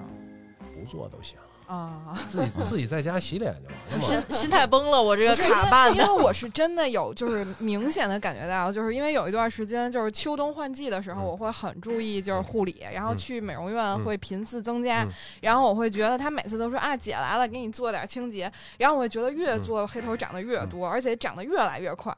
[0.85, 4.27] 不做都行，啊， 自己自己在家洗脸就完了嘛。
[4.29, 5.97] 心心态崩了，我这个卡办的。
[5.97, 11.25] 因为我是真的有，就是明显的感觉到，就是因为有一段时间，就是秋冬换季的时候，嗯。
[11.25, 13.17] 我会很注意就是护理，然后嗯。
[13.17, 14.05] 去美容院嗯。
[14.05, 15.11] 会频次增加，嗯。
[15.41, 19.63] 然后我会觉得他每次都说啊姐来了，给你做点清洁，然后我会觉得越嗯。
[19.63, 22.15] 做黑头长得越多，而且长得越来越快。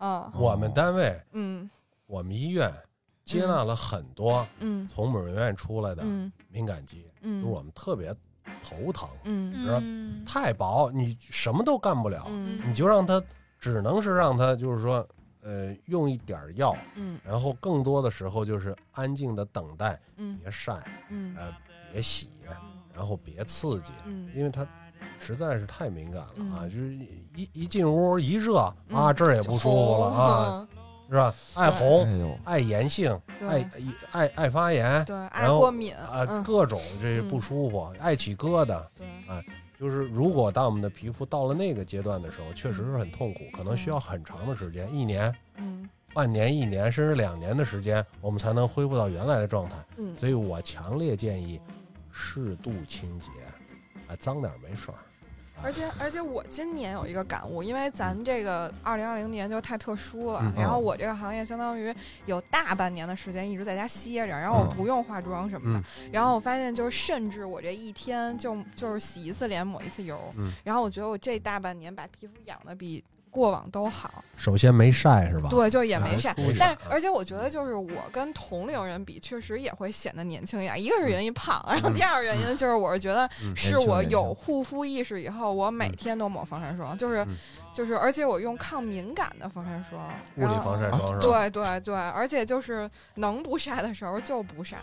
[0.00, 0.30] 嗯。
[0.34, 1.68] 我们单位，嗯。
[2.06, 2.70] 我们医院
[3.24, 4.86] 接纳了很多嗯。
[4.86, 6.30] 从美容院出来的嗯。
[6.48, 7.42] 敏感肌，就是嗯。
[7.44, 8.14] 我们特别
[8.62, 9.66] 头疼，嗯。
[9.68, 10.24] 嗯。
[10.24, 12.60] 太薄，你什么都干不了，嗯。
[12.68, 13.22] 你就让他，
[13.58, 15.06] 只能是让他就是说，
[15.42, 20.38] 呃，用一点药，嗯然后更多的时候就是安静的等待，嗯。
[20.42, 21.54] 别晒，嗯呃，
[21.92, 22.28] 别洗，
[22.94, 24.30] 然后别刺激，嗯。
[24.34, 24.66] 因为它
[25.18, 26.60] 实在是太敏感了啊！
[26.62, 26.70] 嗯。
[26.70, 26.94] 就是
[27.34, 30.68] 一一进屋一热啊，嗯这儿也不舒服了啊，，
[31.12, 31.34] 是吧？
[31.52, 33.46] 爱红、哎呦，爱炎性、对。
[33.46, 33.70] 爱
[34.12, 39.06] 爱爱发炎对，爱然后过敏啊，嗯各种这嗯不舒服，爱起疙瘩，对。
[39.78, 45.86] 就就是如果当我们的皮肤到了那个阶段的时候，确实是很痛苦，可能需要很长的时间，一年、嗯。
[46.14, 49.76] 半年、一年甚至两年的时间，我们才能恢复到原来的状态。
[49.98, 51.60] 嗯，所以我强烈建议
[52.10, 53.30] 适度清洁，
[54.08, 54.98] 啊，脏点没事儿。
[55.60, 61.94] 而且而且我今年有一个感悟，因为咱这个二零二零年就太特殊了，嗯然后我这个行业相当于
[62.26, 66.10] 有大半年的时间一直在家歇着，然后我嗯不用化妆什么的，嗯。
[66.12, 70.52] 然后我发现就是甚至我这一天就就是洗一次脸抹一次油，嗯。
[70.64, 75.48] 然后我觉得我这大半年把皮肤养的比过往都好，首先没晒是吧？
[75.48, 76.34] 对，就也没晒。
[76.58, 80.80] 但是，而且我觉得，就是我跟同龄人比，确实也会显得年轻一点。
[80.80, 87.36] 一个是原因胖，然后第二个原因就是，我是觉得嗯是我有护肤意识以后，我每天都抹防晒霜，就是嗯
[87.72, 90.06] 就是，而且我用抗敏感的防晒霜，
[90.36, 91.48] 物理防晒霜是吧？
[91.48, 94.76] 对对对，而且就是能不晒的时候就不晒，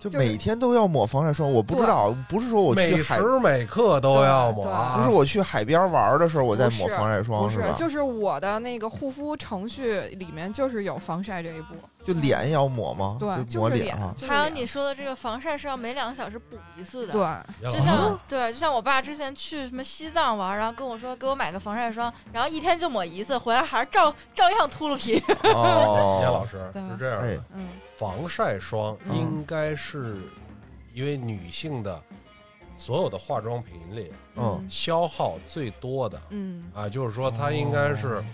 [0.00, 1.50] 就就是每天都要抹防晒霜。
[1.52, 4.64] 我不知道，不是说我每去海，时每刻都要抹
[4.96, 7.74] 不是我去海边玩的时候我在抹防晒霜不是吧？
[7.76, 13.16] 就是我的那个护肤程序里面就是有防晒这一步，就脸也要抹吗？
[13.20, 13.96] 对，就就是脸
[14.26, 17.12] 还有你说的这个防晒是要每两个小时补一次的。
[17.12, 17.70] 对。
[17.70, 25.12] 就像对，就像我爸之前去什么西藏玩，然后跟我说给我买个防晒霜，然后一天就抹一次，回来还是照照样秃噜皮。
[25.44, 27.68] 严老哦，师是这样的哎，嗯
[28.00, 29.14] 防晒霜嗯。
[29.14, 30.16] 应该是
[30.94, 32.02] 因为女性的
[32.74, 34.66] 所有的化妆品里嗯。
[34.70, 36.64] 消耗最多的嗯。
[36.74, 38.24] 啊，就是说它应该是哦。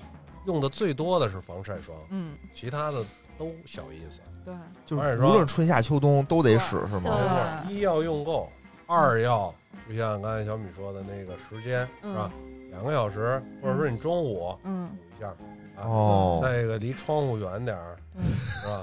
[0.46, 3.04] 用的最多的是防晒霜，嗯，其他的
[3.36, 4.20] 都小意思。
[4.44, 4.54] 对，
[4.86, 7.64] 就是无论春夏秋冬都得使是没吗？
[7.66, 8.48] 错，一要用够，
[8.86, 9.52] 二要
[9.88, 12.30] 就像刚才小米说的那个时间是吧？
[12.70, 14.88] 两个小时，或者说你中午嗯。
[14.88, 15.26] 补一下
[15.74, 15.82] 啊。
[15.82, 18.22] 哦，再一个离窗户远点儿，嗯。
[18.32, 18.80] 是吧？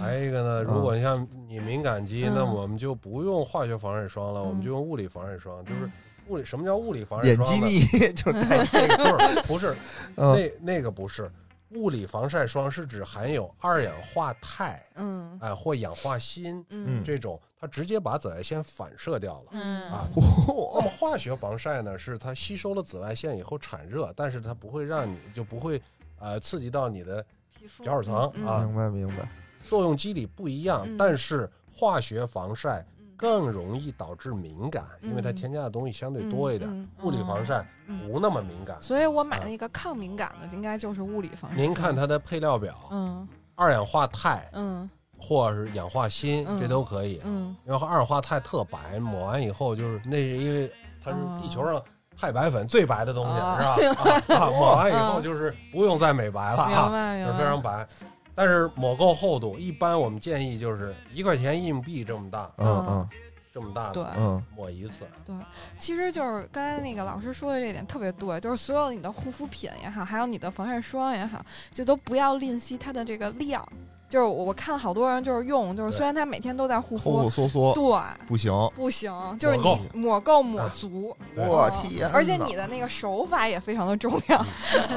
[0.00, 0.02] 嗯。
[0.02, 2.32] 还有一个呢，如果你像你敏感肌，嗯。
[2.34, 4.48] 那我们就不用化学防晒霜了，嗯。
[4.48, 5.64] 我们就用物理防晒霜。
[5.64, 5.92] 就是嗯。
[6.28, 7.54] 物理，什么叫物理防晒霜呢？
[7.54, 9.76] 基腻就是带那个，不是不是，
[10.16, 10.34] 嗯。
[10.34, 11.30] 那那个不是。
[11.74, 15.38] 物理防晒霜是指含有二氧化钛嗯。
[15.40, 17.00] 哎、或氧化锌嗯。
[17.04, 19.50] 这种，它直接把紫外线反射掉了。
[19.52, 19.82] 嗯。
[19.88, 25.80] 啊 那么化学防晒呢，是它吸收了紫外线以后产热，但是它不会让你就不会
[26.18, 27.24] 呃刺激到你的
[27.56, 27.84] 皮肤。
[27.84, 28.44] 角质层嗯。
[28.46, 29.28] 啊，明白明白。
[29.62, 30.96] 作用机理不一样，嗯。
[30.96, 33.06] 但是化学防晒嗯。
[33.16, 36.70] 更容易导致敏感，因为它嗯添加的东西相对多一点。
[36.70, 38.10] 嗯物理防晒嗯。
[38.10, 38.76] 不那么敏感。
[38.80, 41.56] 所以我买那个抗敏感的，应该就是物理防晒。
[41.56, 43.28] 您看，它的配料表，嗯。
[43.54, 44.88] 二氧化钛嗯。
[45.22, 46.58] 或者是氧化锌，嗯。
[46.58, 47.20] 这都可以。
[47.24, 47.54] 嗯。
[47.66, 50.72] 因为二氧化钛特白，抹完以后就是那是因为
[51.04, 51.38] 它是哦。
[51.42, 51.82] 地球上
[52.16, 53.76] 太白粉最白的东西，哦。
[53.78, 54.46] 是吧？
[54.48, 57.86] 抹完以后嗯就是不用再美白了明啊，就是非常白。
[58.34, 63.08] 但是抹够厚度，一般我们建议就是一块钱硬币这么大，嗯嗯
[63.52, 65.04] 这么大对的嗯抹一次。
[65.26, 65.34] 对
[65.76, 73.66] 其实就是刚才那个老师说的这点特别对，就是所有你的护肤品也好，还有你的防晒霜也好，就都不要吝惜它的这个量。
[74.10, 82.10] 就是我我看好多人就是用，就是虽然他每天都在护抠抠肤，缩缩对，不行，不行，就是你抹够抹足，我嗯天哪！
[82.12, 84.44] 而且你的那个手法也非常的重要，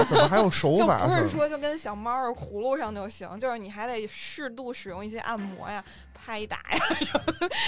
[0.09, 0.87] 怎么还有手 就？
[0.87, 5.83] 不是说就跟小猫儿葫芦上就行，就是你还得适度使用一些按摩呀、
[6.25, 6.79] 拍打呀，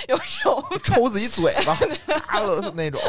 [0.07, 0.63] 有手。
[0.83, 1.77] 抽自己嘴巴，
[2.27, 3.01] 打了那种。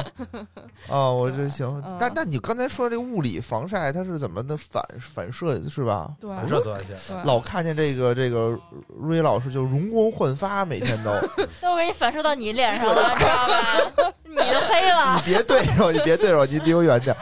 [0.89, 1.97] 哦，我这行嗯。
[2.01, 4.83] 那那你刚才说这物理防晒，它是怎么的反
[5.15, 6.11] 反射是吧？
[6.21, 8.59] 对反射紫外线，老看见这个这个
[8.99, 11.13] 瑞老师就容光焕发，每天都。
[11.61, 14.13] 都给你反射到你脸上了，知道吧？
[14.25, 15.23] 你就黑了你。
[15.25, 17.15] 别对着，你别对着，你离我远点。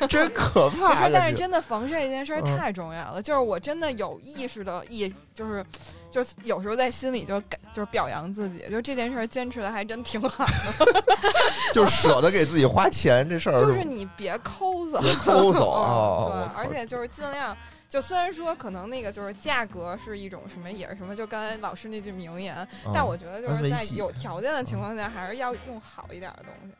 [0.08, 1.06] 真可我怕！
[1.06, 5.64] 说，但是真的防晒这件事儿嗯太重要了，就是我真的有意识的意，就是
[6.10, 10.44] 就是有时候在心里就感就是表扬自己，就这件事儿坚持的还真挺好
[10.84, 11.04] 的，
[11.72, 15.60] 就舍得给自己花钱这事儿，就是你别抠搜，别抠搜！
[16.32, 17.56] 对而且就是尽量。
[17.88, 26.74] 就虽然说可能那个就是价格是一种什么也是什么，就刚才老师那句名言，嗯但我觉得就是在有条件的情况下，还是要用好一点的东西。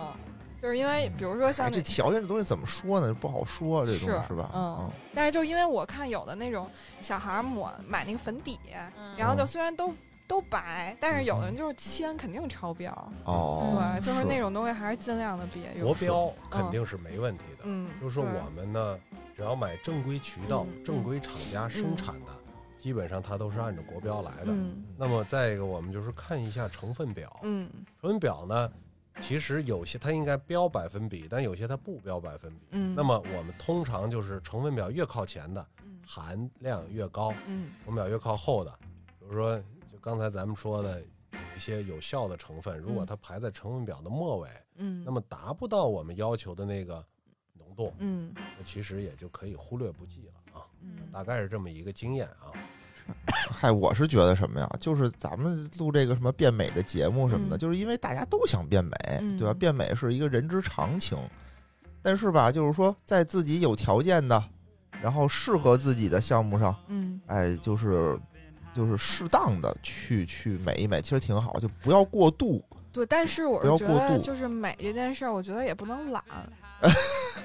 [0.00, 0.12] 嗯，
[0.60, 3.12] 就是因为比如说像哎，这条件这东西怎么说呢？
[3.14, 4.50] 不好说，这东西是是吧？
[4.54, 6.68] 嗯，但是就因为我看有的那种
[7.00, 8.58] 小孩抹买那个粉底，
[8.98, 9.92] 嗯然后就虽然都
[10.26, 12.90] 都白，但是有的人就是铅肯定超标。
[13.24, 15.84] 哦，对，就是那种东西还是尽量的别用。
[15.84, 17.64] 国标肯定是没问题的。
[17.64, 18.98] 嗯，就是说我们呢，
[19.36, 22.32] 只要买正规渠道、嗯正规厂家生产的，
[22.76, 24.46] 基本上它都是按照国标来的。
[24.46, 27.40] 嗯那么再一个，我们就是看一下成分表。
[27.42, 28.70] 嗯成分表呢，
[29.20, 32.66] 其实有些它应该标百分比，但有些它不标百分比。
[32.70, 35.98] 嗯，那么我们通常就是成分表越靠前的嗯。
[36.06, 37.72] 含量越高，嗯。
[37.84, 38.70] 成分表越靠后的，
[39.18, 39.58] 比如说
[39.90, 41.02] 就刚才咱们说的
[41.56, 43.06] 一些有效的成分，如果嗯。
[43.06, 47.04] 它排在成分表的末尾，嗯，那么达不到我们要求的那个
[47.54, 48.32] 浓度，嗯。
[48.34, 50.66] 那其实也就可以忽略不计了啊。
[50.80, 51.10] 嗯。
[51.10, 52.52] 大概是这么一个经验啊。
[53.50, 54.68] 嗨，我是觉得什么呀？
[54.80, 58.90] 就是咱们录这个什么变美的节目什么的，嗯就是因为大家都想变美，
[59.20, 59.54] 嗯对吧？
[59.54, 61.16] 变美是一个人之常情，
[62.02, 64.42] 但是吧，就是说在自己有条件的，
[65.02, 68.18] 然后适合自己的项目上，嗯哎，就是
[68.74, 72.62] 就是适当的去去美一美，其实挺好，就不要过度。
[72.92, 76.22] 对，但是我不要是觉得，过度就是美这件事儿，我觉得也不能懒。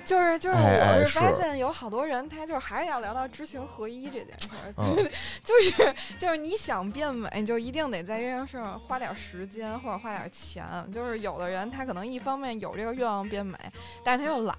[0.04, 4.96] 就 是就是，我是发现有好多人，他就是还是要聊到知行合一这件事儿，嗯
[5.44, 10.66] 就是就是你想变美，你就一定得在这件事上花点时间或者花点钱。
[10.92, 13.58] 就是有的人他可能一方面有这个愿望变美，
[14.04, 14.56] 但是他又懒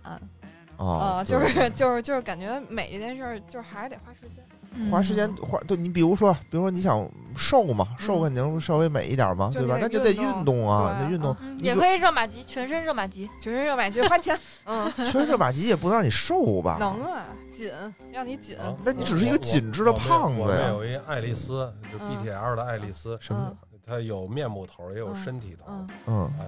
[0.78, 4.41] 啊，啊，就是就是就是感觉美这件事儿，就是还是得花时间。
[4.90, 9.78] 花时间花，对你比如说，比如说你想瘦嘛，瘦嗯肯定稍微美一点嘛，对吧？
[9.80, 11.36] 那就得运动啊，对得运动。
[11.58, 13.28] 也可以热玛吉，全身热玛吉。
[13.40, 16.76] 全身热玛吉花钱， 嗯，全身热玛吉也不能让你瘦吧？
[16.80, 17.70] 能啊，紧
[18.12, 23.52] 让你紧，啊那你只是一个紧致的胖子呀有一爱丽丝，就嗯 BTL 的爱丽丝，什么？
[23.84, 25.66] 它有面部头，也有嗯身体头。
[25.68, 25.88] 嗯。
[26.06, 26.46] 嗯，哎，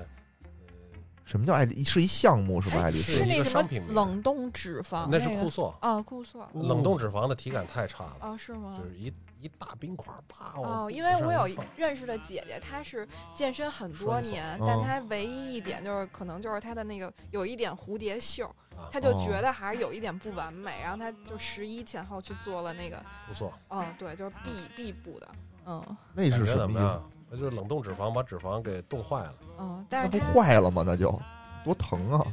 [1.25, 1.83] 什么叫爱丽？
[1.85, 2.79] 是一项目是吧？
[2.79, 8.75] 哎爱丽丝是一个是那什么商品冷冻脂肪，那那个是酷塑，啊，酷塑哦冷冻脂肪的体感太差了，啊，是吗？
[8.79, 10.53] 就是一一大冰块儿，啪！
[10.61, 18.47] 哦，因为我有认识的姐姐，她是健身很多年，哦但她唯一一点就是可能就是她的那个有一点蝴蝶袖，
[18.77, 22.97] 啊她就哦觉得还是有一点不完美，然后她就十一前后去做了那个，
[23.29, 25.29] 酷塑，嗯，对，就是臂臂部的，
[25.67, 30.83] 嗯那是什么意就是冷冻脂肪把脂肪给冻坏了，嗯，但那不坏了吗？
[30.87, 31.21] 那就
[31.65, 32.25] 多疼啊！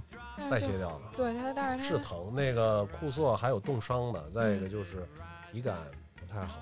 [0.50, 1.12] 代谢掉了。
[1.16, 5.08] 对它，但是她是疼，那个酷涩还有冻伤的，再一个就是
[5.52, 5.78] 体感
[6.16, 6.60] 不太好，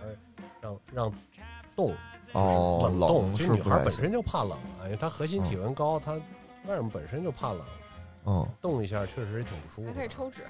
[0.00, 0.06] 还
[0.60, 1.12] 让让
[1.76, 1.94] 冻
[2.32, 3.78] 哦，冷冻，冷其实女是不太行。
[3.78, 6.12] 孩本身就怕冷，因为她核心体温高，她
[6.66, 7.60] 外面本身就怕冷，
[8.24, 10.42] 嗯，动一下确实也挺不舒服可以抽脂，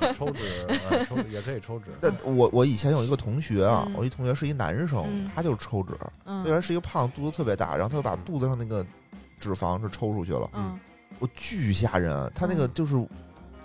[0.00, 0.42] 啊抽脂，
[0.88, 1.90] 啊抽也可以抽脂。
[2.00, 3.94] 那我我以前有一个同学啊，嗯。
[3.96, 5.92] 我一同学是一男生嗯，他就是抽脂，
[6.24, 6.42] 嗯。
[6.42, 8.84] 虽然是一个胖子，肚子特别大，然后他就把肚子上那个
[9.38, 10.78] 脂肪是抽出去了，嗯。
[11.18, 12.96] 我巨吓人，他那个就是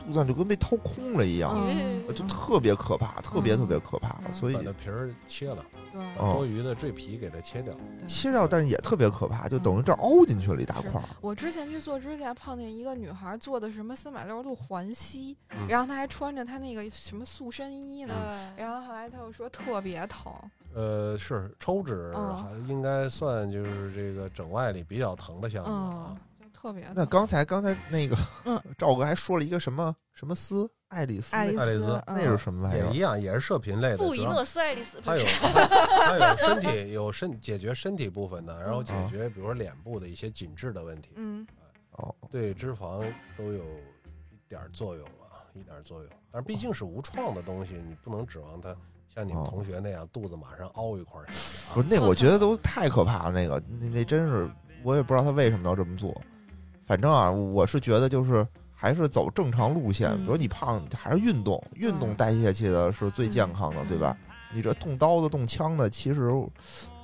[0.10, 2.00] 肚子就跟被掏空了一样，嗯。
[2.16, 4.34] 就特别可怕，特别特别可怕，嗯。
[4.34, 5.64] 所以把那皮儿切了，
[6.18, 7.74] 多余的赘皮给它切掉。
[8.08, 11.04] 切掉，但是也特别可怕，就等于这儿凹进去了一大块儿。
[11.22, 13.96] 我之前去做指甲，碰见一个女孩做的什么？
[13.96, 15.68] 三百六十度环吸，嗯。
[15.68, 18.14] 然后她还穿着她那个什么塑身衣呢，
[18.56, 20.34] 对，然后后来她又说特别疼，
[20.74, 22.36] 呃，是抽脂嗯。
[22.38, 26.29] 还应该算就是这个整外里比较疼的项目嗯啊。，就
[26.60, 26.88] 特别。
[26.96, 32.88] 那刚才刚才那个 嗯 赵哥还说了一个什么什么丝，爱丽丝，爱丽爱丽丝丝，那是什么玩意儿？
[32.88, 41.48] 也一样，也是射频类的，布宜诺斯艾利斯，它有它它有身体有身解决身体部分的，然后解嗯决比如说脸部的一些紧致的问题，嗯
[41.92, 43.02] 哦，对脂肪
[43.38, 43.64] 都有
[44.32, 46.10] 一点作用啊，一点作用。
[46.32, 48.76] 但是毕竟是无创的东西，你不能指望它
[49.14, 51.74] 像你们哦同学那样肚子马上凹一块儿去啊。
[51.74, 53.32] 不是那，我觉得都太可怕了。
[53.32, 54.50] 那个那那真是，
[54.84, 56.20] 我也不知道他为什么要这么做。
[56.90, 64.18] 反正啊，我是觉得就是还是走正常路线，嗯比如你胖，还是运动，运动嗯代谢去的是最健康的，对吧？
[64.52, 66.32] 你这动刀子、动枪的，其实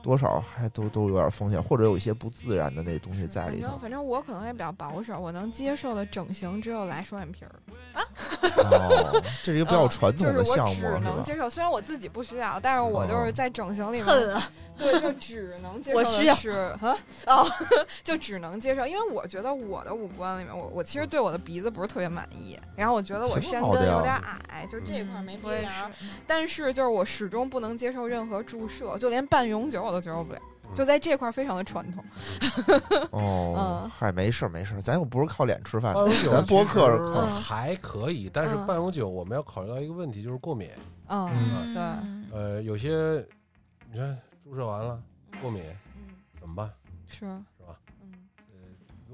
[0.06, 3.80] 多少还都都有点风险，或者有一些不自然的那东西在里头反正。
[3.80, 7.52] 反正我可能也比较保守，我能接受的整形只有来双眼皮儿，
[7.98, 11.00] 哦， 这是一个比较嗯传统的就是我项目，只是吧？
[11.04, 14.42] 能接受，虽然我自己不需要，但是我就是哦在整形里面！
[14.78, 16.98] 对，就只能接受的我需要是啊
[17.28, 17.48] 哦，
[18.04, 24.14] 就只能接受，因为我觉得我的五官里面，我我其实对我的鼻子不是特别满意，然后我觉得我山根有点
[24.50, 25.90] 矮，就是这一块没鼻梁
[26.28, 32.04] 但是就是我始终不能接受任何注射，就连半永久我都接受不了，嗯就在这块非常的传统。
[33.12, 35.94] 哦嗯，嗨，没事儿没事儿，咱又不是靠脸吃饭
[36.32, 40.70] 咱播客还可以，但是嗯半永久我们要考虑到一个问题，就是过敏。
[41.08, 43.26] 嗯嗯对嗯呃，有些
[43.92, 45.00] 你看注射完了
[45.42, 45.64] 过敏
[45.96, 46.70] 嗯，怎么办？
[47.08, 47.26] 是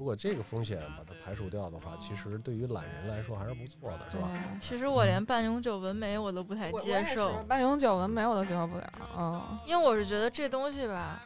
[0.02, 4.28] 如果这个风险把它排除掉的话，其实对于懒人来说还是不错的，是吧？。
[4.60, 11.22] 其实我连半永久纹眉我都不太接受，半永久纹眉我都接受不了，嗯，因为我是觉得这东西吧，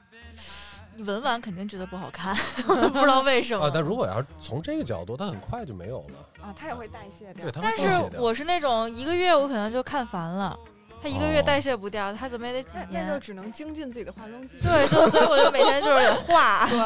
[0.94, 3.64] 你纹完肯定觉得不好看，不知道为什么。
[3.64, 6.44] 啊，但如果要是从这个角度，它很快就没有了。
[6.44, 7.50] 啊，它也会代谢掉对，。
[7.50, 8.10] 它会但代谢掉。
[8.10, 10.54] 是我是那种一个月我可能就看烦了，
[11.06, 13.12] 它一个月哦代谢不掉，他怎么也得几那那。
[13.12, 14.64] 就只能精进自己的化妆技术。
[14.64, 16.66] 对，就所以我就每天就是得 画。
[16.66, 16.78] 对，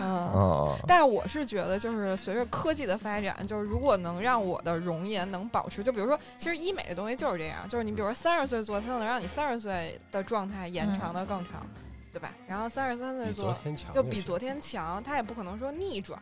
[0.00, 0.28] 嗯。
[0.28, 11.64] 啊，但是我是觉得，就是随着科技的发展，就是如果能让我的容颜能保持，就比如说，其实医美这东西就是这样，就是你比如说三十岁做，它能让你三十岁的状态延长的更长。
[12.10, 12.32] 对吧？
[12.48, 16.18] 然后三十三岁比昨做天强，就比昨天强，它也不可能说逆转。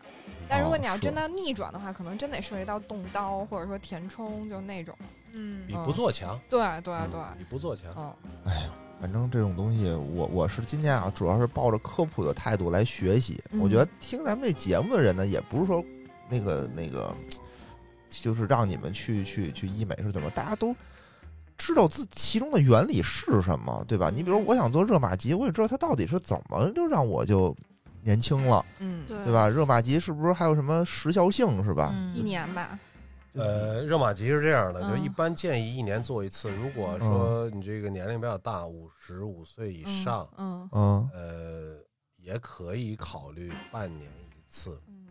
[0.49, 4.95] 但如果你要真的逆转的话，可能真得涉及到动刀或者说填充，就那种。
[5.37, 7.85] 嗯比不做强，对对嗯对，比不做强。
[7.97, 8.13] 嗯，
[8.45, 8.71] 哎呀，
[9.01, 13.43] 反正这种东西，我我是今天啊，主要是抱着科普的态度来学习。
[13.51, 15.85] 嗯我觉得听咱们这节目的人呢，也不是说
[16.29, 17.15] 那个那个，
[18.11, 20.75] 就是让你们去去去医美是怎么，大家都
[21.59, 24.11] 知道自其中的原理是什么，对吧？
[24.15, 27.55] 你比如我想做热玛吉，我也知道它到底是怎么就让我就
[28.03, 29.33] 年轻了，嗯，对对？
[29.33, 29.49] 吧？
[29.49, 31.93] 热玛吉是不是还有什么时效性是吧？
[31.95, 32.79] 嗯一年吧。
[33.37, 36.51] 呃，热玛吉是这样的，嗯就一般建议一年做一次。
[36.51, 41.85] 如果说你这个年龄比较大，五十五岁以嗯上，嗯嗯呃，
[42.17, 44.81] 也可以考虑半年一次。
[44.89, 45.07] 嗯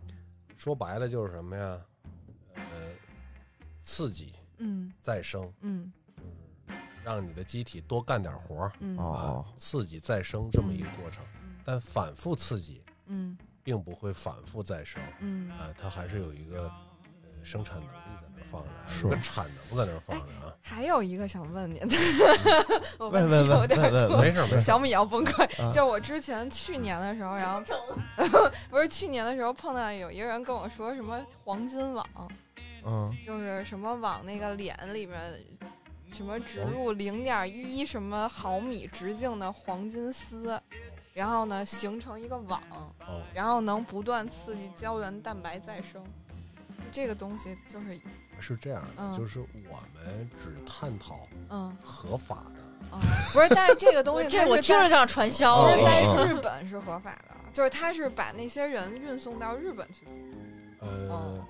[0.58, 1.80] 说白了就是什么呀？
[2.56, 2.62] 呃，
[3.84, 5.92] 刺激嗯再生，嗯
[7.04, 11.24] 让你的机体多干点活儿啊，刺激再生这么一个过程。
[11.64, 16.72] 但反复刺激嗯并不会反复再生嗯啊，它还是有一个呃
[17.46, 17.90] 生产能力
[18.22, 20.52] 在那儿放着，是产能在那儿放着啊。
[20.62, 21.96] 还有一个想问您的，
[22.98, 25.44] 我问题有点问问问问多没事没事，小米要崩溃。
[25.64, 27.62] 啊就我之前去年的时候，然后
[28.72, 32.06] 不是去年的时候碰到有一个人跟我说什么黄金网，
[32.84, 35.20] 嗯就是什么往那个脸里面
[36.12, 40.60] 什么植入零点一什么毫米直径的黄金丝，
[41.14, 42.60] 然后呢形成一个网，
[43.02, 46.04] 哦，然后能不断刺激胶原蛋白再生。
[46.92, 48.00] 这个东西就是
[48.40, 52.62] 是这样的，嗯就是我们只探讨嗯合法的。
[52.92, 53.00] 嗯，
[53.34, 60.06] 不是，但是这个东 我西这我听着像传销在日本是合法的，就是他是把那些人运送到日本去。
[60.80, 61.46] 呃哦，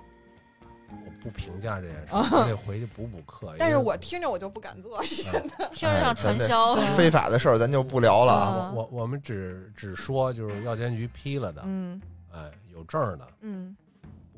[0.92, 3.54] 我不评价这件事，哦我得 回去补补课。
[3.60, 6.74] 但是为我听着我就不敢做，是 嗯听着像传销。
[6.76, 8.70] 哎非法的事儿咱就不聊了啊。
[8.72, 12.02] 嗯我我们只只说就是药监局批了的，嗯
[12.34, 13.85] 哎，有证儿的，嗯不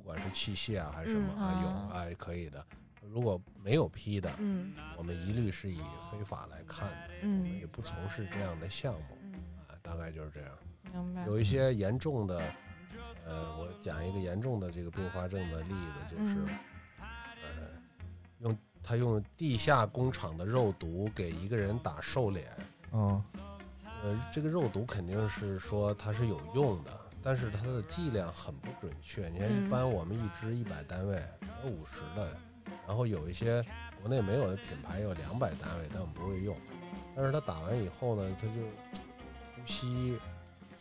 [0.08, 2.16] 管是器械啊还是什么嗯啊，啊有啊。
[2.18, 2.66] 可以的。
[3.02, 4.74] 如果没有批的，嗯。
[4.98, 9.34] 我们一律是以非法来看的，我们嗯也不从事这样的项目嗯，
[9.68, 10.50] 啊，大概就是这样。
[10.92, 11.26] 明白。
[11.26, 12.42] 有一些严重的，
[13.26, 16.48] 呃，我讲一个严重的这个并发症的例子，就是，嗯。
[17.44, 17.68] 呃，
[18.40, 22.48] 用他用地下工厂的肉毒给一个人打瘦脸，
[22.94, 23.24] 嗯
[24.04, 26.92] 呃，这个肉毒肯定是说它是有用的，
[27.28, 29.28] 但是它的剂量很不准确。
[29.28, 31.22] 你看，嗯一般我们一支一百单位，
[31.62, 32.32] 有五十的，
[32.88, 33.62] 然后有一些
[34.02, 36.56] 国内没有的品牌有两百单位，但我们不会用。
[37.14, 38.54] 但是它打完以后呢，它就
[39.58, 40.18] 呼吸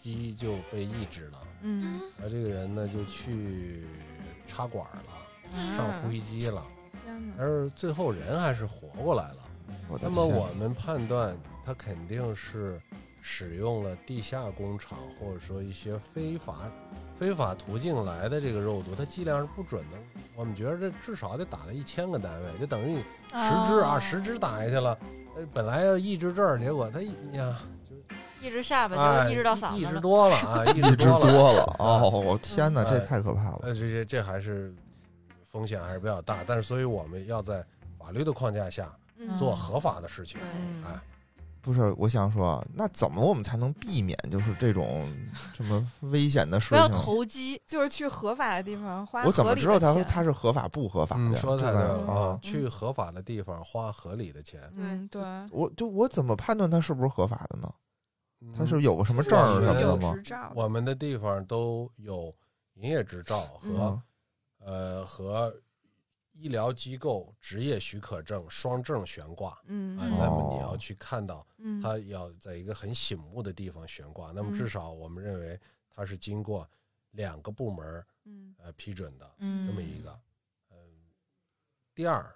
[0.01, 3.85] 机就被抑制了，嗯然后这个人呢就去
[4.47, 6.65] 插管了，上呼吸机了，
[7.05, 9.39] 天哪但是最后人还是活过来了。
[9.89, 12.81] 我的那么我们判断，他肯定是
[13.29, 16.71] 使用了地下工厂或者说一些非法
[17.19, 19.97] 非法途径来的这个肉毒，它剂量是不准的。
[20.37, 22.99] 我们觉得这至少得打了一千个单位，就等于你
[23.33, 24.97] 十支啊，哦十支打下去了。
[25.35, 27.59] 呃，本来要抑制这儿，结果它呀
[27.91, 27.97] 就，
[28.47, 30.01] 一直下巴，哎就一直到嗓抑制子了。
[30.01, 31.75] 多了啊， 抑一直制多了。
[31.81, 33.61] 哦，我天哪，这哎太可怕了。
[33.63, 34.73] 呃，这这这还是
[35.51, 37.65] 风险还是比较大，但是所以我们要在
[37.99, 40.39] 法律的框架下嗯做合法的事情。
[40.39, 41.01] 对嗯哎，
[41.67, 45.05] 不是，我想说，那怎么我们才能避免就是这种
[45.53, 46.97] 这么危险的事情不要情？
[47.03, 51.37] 投机，就是去合法的地方花我怎么知道它是合法不合法的？
[51.37, 52.39] 说的太对了啊！
[52.41, 57.69] 去合法的地方花合理的钱，嗯对，我就我怎么判断它是不是合法的呢？
[58.57, 60.15] 它嗯是有个什么证儿什么的吗？
[60.55, 62.33] 我们的地方都有
[62.75, 64.03] 营业执照和、嗯
[64.61, 65.53] 呃和
[66.39, 69.59] 医疗机构执业许可证双证悬挂。
[69.67, 69.97] 嗯。
[69.97, 75.59] 那么你哦要去看到嗯它要在一个很醒目的地方悬挂，那么嗯至少我们认为
[75.89, 76.69] 它是经过
[77.13, 78.55] 两个部门嗯。
[78.59, 80.21] 呃批准的嗯，这么一个。
[80.71, 80.77] 嗯，
[81.95, 82.35] 第二，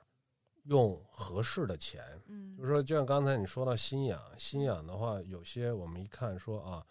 [0.65, 2.57] 用合适的钱，嗯。
[2.57, 6.87] 就是说，就像刚才你说到新氧，新氧的话，有些我们一看说啊，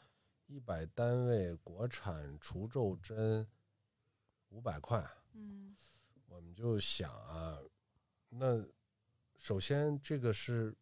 [0.47, 3.47] 一百单位国产除皱针
[4.49, 5.75] 五百块，嗯
[6.29, 7.57] 我们就想啊，
[8.29, 8.63] 那
[9.37, 10.75] 首先这个是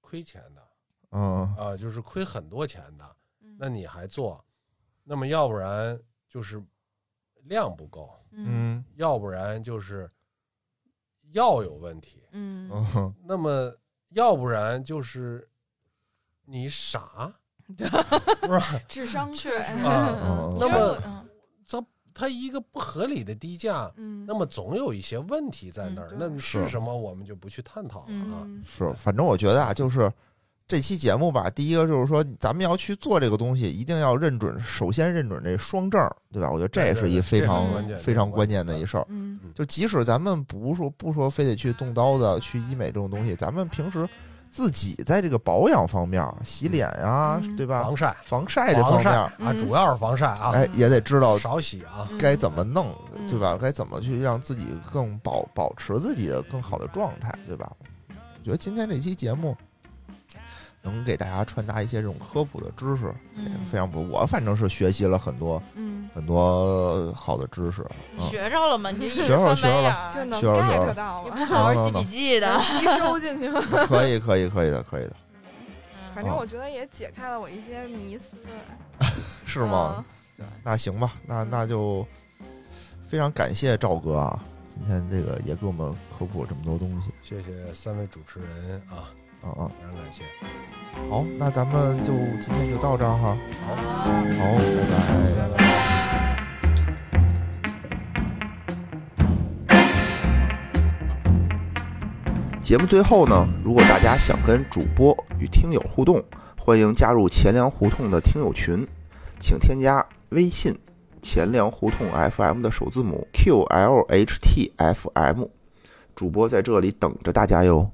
[0.00, 0.68] 亏钱的
[1.10, 1.54] 嗯。
[1.56, 3.56] 啊，就是亏很多钱的，嗯。
[3.58, 4.44] 那你还做，
[5.04, 6.62] 那么要不然就是
[7.42, 8.46] 量不够，嗯。
[8.78, 10.10] 嗯要不然就是
[11.32, 12.70] 药有问题，嗯。
[12.72, 13.14] 嗯。
[13.24, 13.74] 那么
[14.10, 15.48] 要不然就是
[16.44, 17.32] 你傻，
[17.76, 18.60] 是吧？
[18.88, 19.84] 智商确税实。
[19.84, 21.15] 啊嗯那么嗯
[22.18, 28.40] 它一个不合理的低价，嗯那么总有一些问题在那儿嗯，那是是什么我们就不去探讨了啊。
[28.44, 30.10] 嗯是，反正我觉得啊，就是
[30.66, 36.50] 这期节目吧，第一个就是说，咱们要去做这个东西，一定要认准，首先认准这双证儿，对吧？
[36.50, 37.68] 我觉得这对对是一非常
[37.98, 39.06] 非常关键的一事儿。
[39.08, 44.08] 嗯就即使咱们不说不说非得去动刀子、去医美这种东西，咱们平时
[44.50, 47.82] 自己在这个保养方面，洗脸呀、嗯对吧？
[47.82, 52.06] 防晒，防晒这方面，啊，嗯主要是防晒啊，哎，也得知道少洗啊。
[52.10, 53.58] 嗯该怎么弄，嗯对吧？
[53.60, 57.70] 该怎么去让自己更保保持自己的更好的状态，对吧？
[58.08, 59.56] 我觉得今天这期节目
[60.86, 63.06] 能给大家传达一些这种科普的知识，
[63.36, 64.08] 也非常不。
[64.08, 67.84] 我反正是学习了很多嗯，很多好的知识，
[68.16, 68.90] 嗯，学着了吗？
[68.90, 73.60] 你学着了学着了就能 get 到你了，好好记笔记的能，吸收进去吗？
[73.88, 75.16] 可以，可以，可以的，可以的，
[76.14, 78.36] 反正我觉得也解开了我一些迷思，
[79.44, 80.04] 是吗？
[80.36, 80.46] 对？
[80.62, 82.06] 那行吧，那那就
[83.08, 84.40] 非常感谢赵哥啊，
[84.72, 89.10] 今天这个也给我们科普了这么多东西，谢谢三位主持人啊，
[89.46, 89.70] 嗯嗯。
[89.78, 90.24] 非常感谢。
[91.08, 93.36] 好，那咱们就今天就到这儿哈。
[93.64, 93.76] 好，好，
[94.56, 94.96] 拜拜。
[95.36, 95.64] 拜拜。
[102.60, 106.20] 节目最后呢，如果大家想跟主播与听友互动，
[106.58, 108.84] 欢迎加入钱粮胡同的听友群，
[109.38, 110.76] 请添加微信
[111.22, 115.48] “钱粮胡同 FM” 的首字母 QLHTFM，
[116.16, 117.88] 主播在这里等着大家哟。